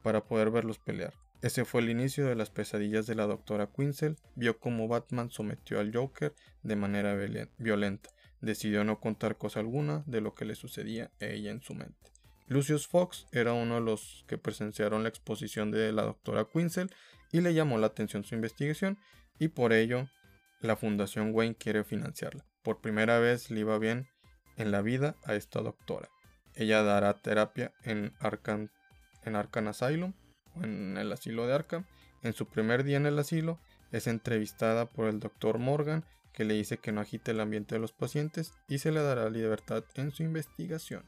para 0.03 0.25
poder 0.25 0.51
verlos 0.51 0.77
pelear. 0.77 1.13
Ese 1.41 1.63
fue 1.63 1.79
el 1.79 1.89
inicio 1.89 2.25
de 2.25 2.35
las 2.35 2.49
pesadillas 2.49 3.07
de 3.07 3.15
la 3.15 3.25
doctora 3.25 3.71
Quinzel. 3.73 4.17
Vio 4.35 4.59
cómo 4.59 4.89
Batman 4.89 5.31
sometió 5.31 5.79
al 5.79 5.95
Joker 5.95 6.35
de 6.63 6.75
manera 6.75 7.15
violenta. 7.57 8.09
Decidió 8.41 8.83
no 8.83 8.99
contar 8.99 9.37
cosa 9.37 9.61
alguna 9.61 10.03
de 10.05 10.19
lo 10.19 10.35
que 10.35 10.43
le 10.43 10.55
sucedía 10.55 11.11
a 11.21 11.27
ella 11.27 11.51
en 11.51 11.61
su 11.61 11.75
mente. 11.75 12.11
Lucius 12.49 12.87
Fox 12.87 13.27
era 13.31 13.53
uno 13.53 13.75
de 13.75 13.81
los 13.81 14.25
que 14.27 14.37
presenciaron 14.37 15.03
la 15.03 15.09
exposición 15.09 15.69
de 15.71 15.91
la 15.91 16.01
doctora 16.01 16.45
Quinzel 16.51 16.89
y 17.31 17.41
le 17.41 17.53
llamó 17.53 17.77
la 17.77 17.87
atención 17.87 18.23
su 18.23 18.35
investigación 18.35 18.97
y 19.37 19.49
por 19.49 19.71
ello 19.71 20.09
la 20.59 20.75
Fundación 20.75 21.31
Wayne 21.33 21.55
quiere 21.55 21.83
financiarla. 21.83 22.45
Por 22.63 22.81
primera 22.81 23.19
vez 23.19 23.51
le 23.51 23.61
iba 23.61 23.77
bien 23.77 24.07
en 24.57 24.71
la 24.71 24.81
vida 24.81 25.15
a 25.23 25.35
esta 25.35 25.61
doctora. 25.61 26.09
Ella 26.55 26.81
dará 26.81 27.13
terapia 27.13 27.71
en 27.83 28.13
Arkham, 28.19 28.69
en 29.23 29.35
Arkham 29.35 29.67
Asylum 29.67 30.13
en 30.55 30.97
el 30.97 31.11
asilo 31.11 31.47
de 31.47 31.53
Arkham. 31.53 31.85
En 32.23 32.33
su 32.33 32.47
primer 32.47 32.83
día 32.83 32.97
en 32.97 33.05
el 33.05 33.19
asilo, 33.19 33.59
es 33.91 34.07
entrevistada 34.07 34.85
por 34.85 35.07
el 35.07 35.19
doctor 35.19 35.59
Morgan, 35.59 36.03
que 36.33 36.45
le 36.45 36.55
dice 36.55 36.77
que 36.77 36.91
no 36.91 37.01
agite 37.01 37.31
el 37.31 37.39
ambiente 37.39 37.75
de 37.75 37.81
los 37.81 37.91
pacientes 37.91 38.53
y 38.67 38.79
se 38.79 38.91
le 38.91 39.01
dará 39.01 39.29
libertad 39.29 39.83
en 39.95 40.11
su 40.11 40.23
investigación. 40.23 41.03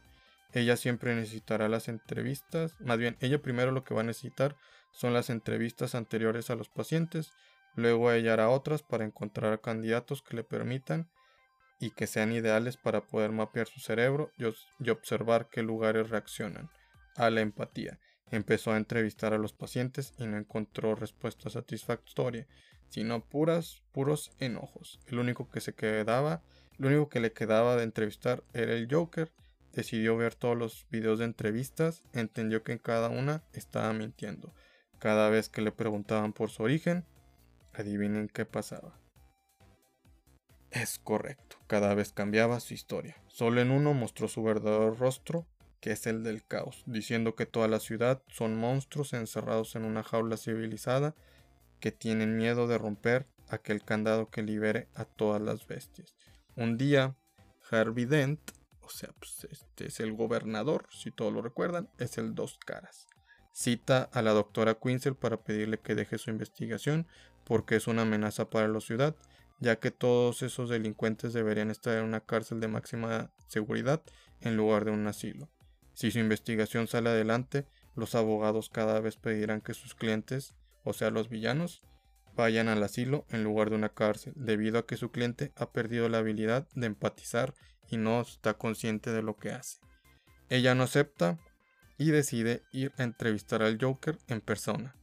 Ella 0.53 0.75
siempre 0.75 1.15
necesitará 1.15 1.69
las 1.69 1.87
entrevistas, 1.87 2.75
más 2.79 2.97
bien, 2.97 3.17
ella 3.21 3.41
primero 3.41 3.71
lo 3.71 3.83
que 3.83 3.93
va 3.93 4.01
a 4.01 4.05
necesitar 4.05 4.57
son 4.91 5.13
las 5.13 5.29
entrevistas 5.29 5.95
anteriores 5.95 6.49
a 6.49 6.55
los 6.55 6.69
pacientes, 6.69 7.31
luego 7.75 8.11
ella 8.11 8.33
hará 8.33 8.49
otras 8.49 8.83
para 8.83 9.05
encontrar 9.05 9.61
candidatos 9.61 10.21
que 10.21 10.35
le 10.35 10.43
permitan 10.43 11.09
y 11.79 11.91
que 11.91 12.05
sean 12.05 12.31
ideales 12.31 12.77
para 12.77 13.01
poder 13.01 13.31
mapear 13.31 13.67
su 13.67 13.79
cerebro 13.79 14.31
y 14.37 14.89
observar 14.89 15.49
qué 15.49 15.63
lugares 15.63 16.09
reaccionan 16.09 16.69
a 17.15 17.29
la 17.29 17.41
empatía. 17.41 17.99
Empezó 18.29 18.71
a 18.71 18.77
entrevistar 18.77 19.33
a 19.33 19.37
los 19.37 19.53
pacientes 19.53 20.13
y 20.17 20.27
no 20.27 20.37
encontró 20.37 20.95
respuesta 20.95 21.49
satisfactoria, 21.49 22.47
sino 22.89 23.25
puras, 23.25 23.81
puros 23.91 24.31
enojos. 24.39 24.99
El 25.07 25.19
único 25.19 25.49
que 25.49 25.59
se 25.59 25.73
quedaba, 25.73 26.43
lo 26.77 26.89
único 26.89 27.09
que 27.09 27.19
le 27.19 27.33
quedaba 27.33 27.75
de 27.75 27.83
entrevistar 27.83 28.43
era 28.53 28.73
el 28.73 28.87
Joker. 28.89 29.31
Decidió 29.73 30.17
ver 30.17 30.35
todos 30.35 30.57
los 30.57 30.87
videos 30.89 31.19
de 31.19 31.25
entrevistas, 31.25 32.03
entendió 32.13 32.63
que 32.63 32.73
en 32.73 32.77
cada 32.77 33.09
una 33.09 33.43
estaba 33.53 33.93
mintiendo. 33.93 34.53
Cada 34.99 35.29
vez 35.29 35.49
que 35.49 35.61
le 35.61 35.71
preguntaban 35.71 36.33
por 36.33 36.49
su 36.49 36.63
origen, 36.63 37.05
adivinen 37.73 38.27
qué 38.27 38.45
pasaba. 38.45 38.99
Es 40.71 40.99
correcto, 40.99 41.57
cada 41.67 41.93
vez 41.95 42.13
cambiaba 42.13 42.59
su 42.59 42.73
historia. 42.73 43.21
Solo 43.27 43.61
en 43.61 43.71
uno 43.71 43.93
mostró 43.93 44.27
su 44.27 44.43
verdadero 44.43 44.93
rostro, 44.93 45.47
que 45.79 45.91
es 45.91 46.05
el 46.05 46.23
del 46.23 46.45
caos, 46.45 46.83
diciendo 46.85 47.35
que 47.35 47.45
toda 47.45 47.67
la 47.67 47.79
ciudad 47.79 48.21
son 48.27 48.55
monstruos 48.55 49.13
encerrados 49.13 49.75
en 49.75 49.83
una 49.83 50.03
jaula 50.03 50.37
civilizada 50.37 51.15
que 51.79 51.91
tienen 51.91 52.37
miedo 52.37 52.67
de 52.67 52.77
romper 52.77 53.27
aquel 53.49 53.83
candado 53.83 54.29
que 54.29 54.43
libere 54.43 54.87
a 54.95 55.05
todas 55.05 55.41
las 55.41 55.67
bestias. 55.67 56.15
Un 56.55 56.77
día, 56.77 57.15
Harvey 57.69 58.05
Dent, 58.05 58.39
o 58.81 58.89
sea, 58.89 59.09
pues 59.19 59.47
este 59.49 59.87
es 59.87 59.99
el 59.99 60.13
gobernador, 60.13 60.87
si 60.91 61.11
todos 61.11 61.33
lo 61.33 61.41
recuerdan, 61.41 61.89
es 61.97 62.17
el 62.17 62.35
dos 62.35 62.57
caras. 62.65 63.07
Cita 63.53 64.09
a 64.13 64.21
la 64.21 64.31
doctora 64.31 64.75
Quinzel 64.75 65.15
para 65.15 65.43
pedirle 65.43 65.79
que 65.79 65.95
deje 65.95 66.17
su 66.17 66.29
investigación 66.29 67.07
porque 67.43 67.75
es 67.75 67.87
una 67.87 68.03
amenaza 68.03 68.49
para 68.49 68.67
la 68.67 68.79
ciudad, 68.79 69.15
ya 69.59 69.77
que 69.77 69.91
todos 69.91 70.41
esos 70.41 70.69
delincuentes 70.69 71.33
deberían 71.33 71.69
estar 71.69 71.97
en 71.97 72.05
una 72.05 72.21
cárcel 72.21 72.59
de 72.59 72.67
máxima 72.67 73.31
seguridad 73.47 74.01
en 74.39 74.57
lugar 74.57 74.85
de 74.85 74.91
un 74.91 75.05
asilo. 75.07 75.49
Si 75.93 76.11
su 76.11 76.19
investigación 76.19 76.87
sale 76.87 77.09
adelante, 77.09 77.67
los 77.95 78.15
abogados 78.15 78.69
cada 78.69 78.99
vez 79.01 79.17
pedirán 79.17 79.61
que 79.61 79.73
sus 79.73 79.95
clientes, 79.95 80.55
o 80.83 80.93
sea 80.93 81.11
los 81.11 81.29
villanos, 81.29 81.83
vayan 82.35 82.67
al 82.67 82.83
asilo 82.83 83.25
en 83.29 83.43
lugar 83.43 83.69
de 83.69 83.75
una 83.75 83.89
cárcel, 83.89 84.33
debido 84.35 84.79
a 84.79 84.85
que 84.85 84.97
su 84.97 85.11
cliente 85.11 85.51
ha 85.55 85.71
perdido 85.71 86.09
la 86.09 86.19
habilidad 86.19 86.67
de 86.75 86.87
empatizar 86.87 87.53
y 87.89 87.97
no 87.97 88.21
está 88.21 88.53
consciente 88.53 89.11
de 89.11 89.21
lo 89.21 89.37
que 89.37 89.51
hace. 89.51 89.79
Ella 90.49 90.75
no 90.75 90.83
acepta 90.83 91.39
y 91.97 92.11
decide 92.11 92.63
ir 92.71 92.93
a 92.97 93.03
entrevistar 93.03 93.61
al 93.61 93.77
Joker 93.79 94.17
en 94.27 94.41
persona. 94.41 94.95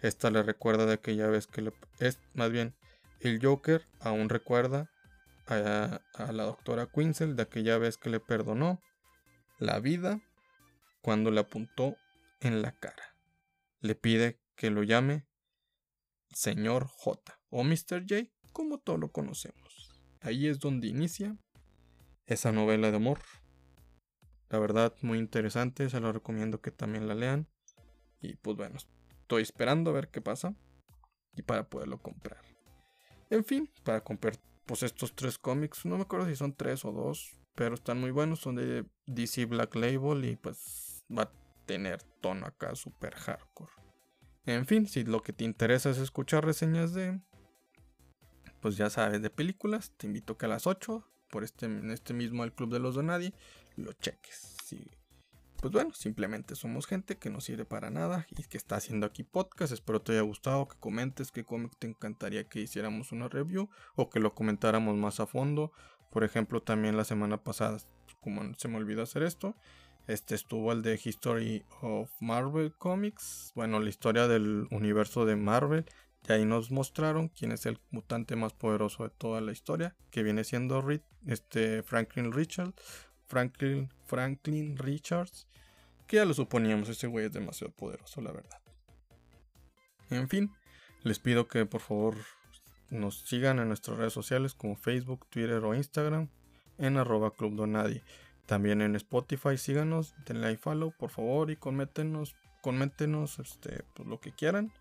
Esta 0.00 0.30
le 0.30 0.42
recuerda 0.42 0.86
de 0.86 0.94
aquella 0.94 1.26
vez 1.28 1.46
que 1.46 1.62
le, 1.62 1.72
es 1.98 2.18
más 2.34 2.50
bien 2.50 2.74
el 3.20 3.40
Joker 3.42 3.86
aún 4.00 4.28
recuerda 4.28 4.90
a, 5.46 6.00
a 6.14 6.32
la 6.32 6.44
doctora 6.44 6.86
Quinzel 6.86 7.36
de 7.36 7.42
aquella 7.42 7.78
vez 7.78 7.96
que 7.96 8.10
le 8.10 8.20
perdonó 8.20 8.80
la 9.58 9.80
vida 9.80 10.20
cuando 11.02 11.30
le 11.30 11.40
apuntó 11.40 11.96
en 12.40 12.62
la 12.62 12.72
cara. 12.72 13.14
Le 13.80 13.94
pide 13.94 14.38
que 14.56 14.70
lo 14.70 14.82
llame 14.82 15.24
señor 16.32 16.86
J 16.86 17.38
o 17.50 17.64
Mr. 17.64 18.04
J, 18.08 18.30
como 18.52 18.78
todos 18.78 18.98
lo 18.98 19.10
conocemos. 19.10 19.90
Ahí 20.20 20.46
es 20.46 20.58
donde 20.58 20.88
inicia 20.88 21.36
esa 22.26 22.52
novela 22.52 22.90
de 22.90 22.96
amor. 22.96 23.20
La 24.48 24.58
verdad, 24.58 24.94
muy 25.02 25.18
interesante, 25.18 25.90
se 25.90 26.00
lo 26.00 26.12
recomiendo 26.12 26.60
que 26.60 26.70
también 26.70 27.08
la 27.08 27.14
lean. 27.14 27.48
Y 28.20 28.34
pues 28.36 28.56
bueno, 28.56 28.76
estoy 29.20 29.42
esperando 29.42 29.90
a 29.90 29.94
ver 29.94 30.08
qué 30.08 30.20
pasa 30.20 30.54
y 31.34 31.42
para 31.42 31.68
poderlo 31.68 31.98
comprar. 31.98 32.40
En 33.30 33.44
fin, 33.44 33.70
para 33.84 34.02
comprar 34.02 34.38
pues 34.66 34.82
estos 34.82 35.14
tres 35.14 35.38
cómics, 35.38 35.84
no 35.84 35.96
me 35.96 36.02
acuerdo 36.02 36.26
si 36.26 36.36
son 36.36 36.54
tres 36.54 36.84
o 36.84 36.92
dos, 36.92 37.40
pero 37.54 37.74
están 37.74 38.00
muy 38.00 38.10
buenos, 38.10 38.40
son 38.40 38.56
de 38.56 38.84
DC 39.06 39.46
Black 39.46 39.74
Label 39.74 40.24
y 40.24 40.36
pues 40.36 41.04
va 41.16 41.24
a 41.24 41.32
tener 41.66 42.02
tono 42.20 42.46
acá 42.46 42.74
super 42.74 43.14
hardcore. 43.14 43.72
En 44.46 44.64
fin, 44.64 44.86
si 44.86 45.02
lo 45.02 45.22
que 45.22 45.32
te 45.32 45.44
interesa 45.44 45.90
es 45.90 45.98
escuchar 45.98 46.44
reseñas 46.44 46.94
de, 46.94 47.20
pues 48.60 48.76
ya 48.76 48.90
sabes, 48.90 49.20
de 49.20 49.28
películas, 49.28 49.92
te 49.96 50.06
invito 50.06 50.34
a 50.34 50.38
que 50.38 50.46
a 50.46 50.48
las 50.48 50.68
8, 50.68 51.04
por 51.30 51.42
este, 51.42 51.66
en 51.66 51.90
este 51.90 52.14
mismo 52.14 52.44
El 52.44 52.52
Club 52.52 52.72
de 52.72 52.78
los 52.78 52.94
Donadi, 52.94 53.34
lo 53.74 53.92
cheques. 53.92 54.56
pues 55.60 55.72
bueno, 55.72 55.92
simplemente 55.94 56.54
somos 56.54 56.86
gente 56.86 57.18
que 57.18 57.28
no 57.28 57.40
sirve 57.40 57.64
para 57.64 57.90
nada 57.90 58.26
y 58.30 58.44
que 58.44 58.56
está 58.56 58.76
haciendo 58.76 59.04
aquí 59.04 59.24
podcast. 59.24 59.72
Espero 59.72 60.00
te 60.00 60.12
haya 60.12 60.20
gustado, 60.20 60.68
que 60.68 60.78
comentes 60.78 61.32
qué 61.32 61.44
cómic 61.44 61.72
te 61.76 61.88
encantaría 61.88 62.48
que 62.48 62.60
hiciéramos 62.60 63.10
una 63.10 63.28
review 63.28 63.68
o 63.96 64.10
que 64.10 64.20
lo 64.20 64.32
comentáramos 64.34 64.96
más 64.96 65.18
a 65.18 65.26
fondo. 65.26 65.72
Por 66.12 66.22
ejemplo, 66.22 66.62
también 66.62 66.96
la 66.96 67.04
semana 67.04 67.42
pasada, 67.42 67.78
como 68.20 68.54
se 68.54 68.68
me 68.68 68.76
olvidó 68.76 69.02
hacer 69.02 69.24
esto, 69.24 69.56
este 70.06 70.34
estuvo 70.34 70.72
el 70.72 70.82
de 70.82 71.00
History 71.02 71.64
of 71.80 72.10
Marvel 72.20 72.72
Comics. 72.74 73.52
Bueno, 73.54 73.80
la 73.80 73.88
historia 73.88 74.28
del 74.28 74.68
universo 74.70 75.24
de 75.24 75.36
Marvel. 75.36 75.84
Y 76.28 76.32
ahí 76.32 76.44
nos 76.44 76.70
mostraron 76.70 77.28
quién 77.28 77.52
es 77.52 77.66
el 77.66 77.78
mutante 77.90 78.36
más 78.36 78.52
poderoso 78.52 79.04
de 79.04 79.10
toda 79.10 79.40
la 79.40 79.52
historia. 79.52 79.96
Que 80.10 80.22
viene 80.22 80.44
siendo 80.44 80.84
este 81.26 81.82
Franklin 81.82 82.32
Richards. 82.32 82.74
Franklin, 83.26 83.92
Franklin 84.04 84.76
Richards. 84.76 85.48
Que 86.06 86.16
ya 86.16 86.24
lo 86.24 86.34
suponíamos, 86.34 86.88
ese 86.88 87.08
güey 87.08 87.26
es 87.26 87.32
demasiado 87.32 87.72
poderoso, 87.72 88.20
la 88.20 88.30
verdad. 88.30 88.60
En 90.10 90.28
fin, 90.28 90.52
les 91.02 91.18
pido 91.18 91.48
que 91.48 91.66
por 91.66 91.80
favor 91.80 92.16
nos 92.90 93.20
sigan 93.22 93.58
en 93.58 93.68
nuestras 93.68 93.96
redes 93.96 94.12
sociales 94.12 94.54
como 94.54 94.76
Facebook, 94.76 95.26
Twitter 95.28 95.64
o 95.64 95.74
Instagram 95.74 96.28
en 96.78 96.96
arroba 96.96 97.32
Club 97.32 97.56
Donadie. 97.56 98.02
También 98.46 98.80
en 98.80 98.94
Spotify, 98.94 99.58
síganos, 99.58 100.14
denle 100.24 100.46
ahí 100.46 100.56
follow, 100.56 100.92
por 100.96 101.10
favor, 101.10 101.50
y 101.50 101.56
coméntenos, 101.56 102.36
coméntenos 102.62 103.38
este, 103.40 103.82
pues, 103.94 104.08
lo 104.08 104.20
que 104.20 104.32
quieran 104.32 104.72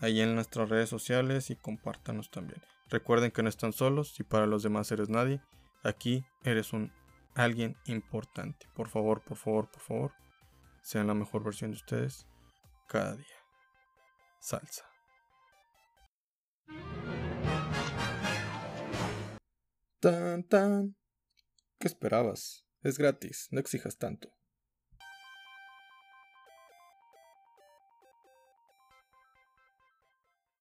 ahí 0.00 0.20
en 0.20 0.34
nuestras 0.34 0.68
redes 0.68 0.88
sociales 0.88 1.50
y 1.50 1.56
compártanos 1.56 2.30
también. 2.30 2.62
Recuerden 2.88 3.30
que 3.30 3.42
no 3.42 3.48
están 3.48 3.72
solos, 3.72 4.18
y 4.18 4.24
para 4.24 4.46
los 4.46 4.62
demás 4.62 4.90
eres 4.92 5.08
nadie, 5.08 5.40
aquí 5.82 6.24
eres 6.42 6.72
un 6.72 6.92
alguien 7.34 7.76
importante. 7.86 8.66
Por 8.74 8.88
favor, 8.88 9.22
por 9.22 9.36
favor, 9.36 9.70
por 9.70 9.80
favor, 9.80 10.12
sean 10.82 11.06
la 11.06 11.14
mejor 11.14 11.44
versión 11.44 11.70
de 11.70 11.76
ustedes 11.76 12.26
cada 12.88 13.16
día. 13.16 13.26
Salsa. 14.40 14.86
Tan 20.00 20.44
tan. 20.44 20.96
¿Qué 21.78 21.88
esperabas? 21.88 22.64
Es 22.82 22.96
gratis, 22.96 23.48
no 23.50 23.60
exijas 23.60 23.98
tanto. 23.98 24.32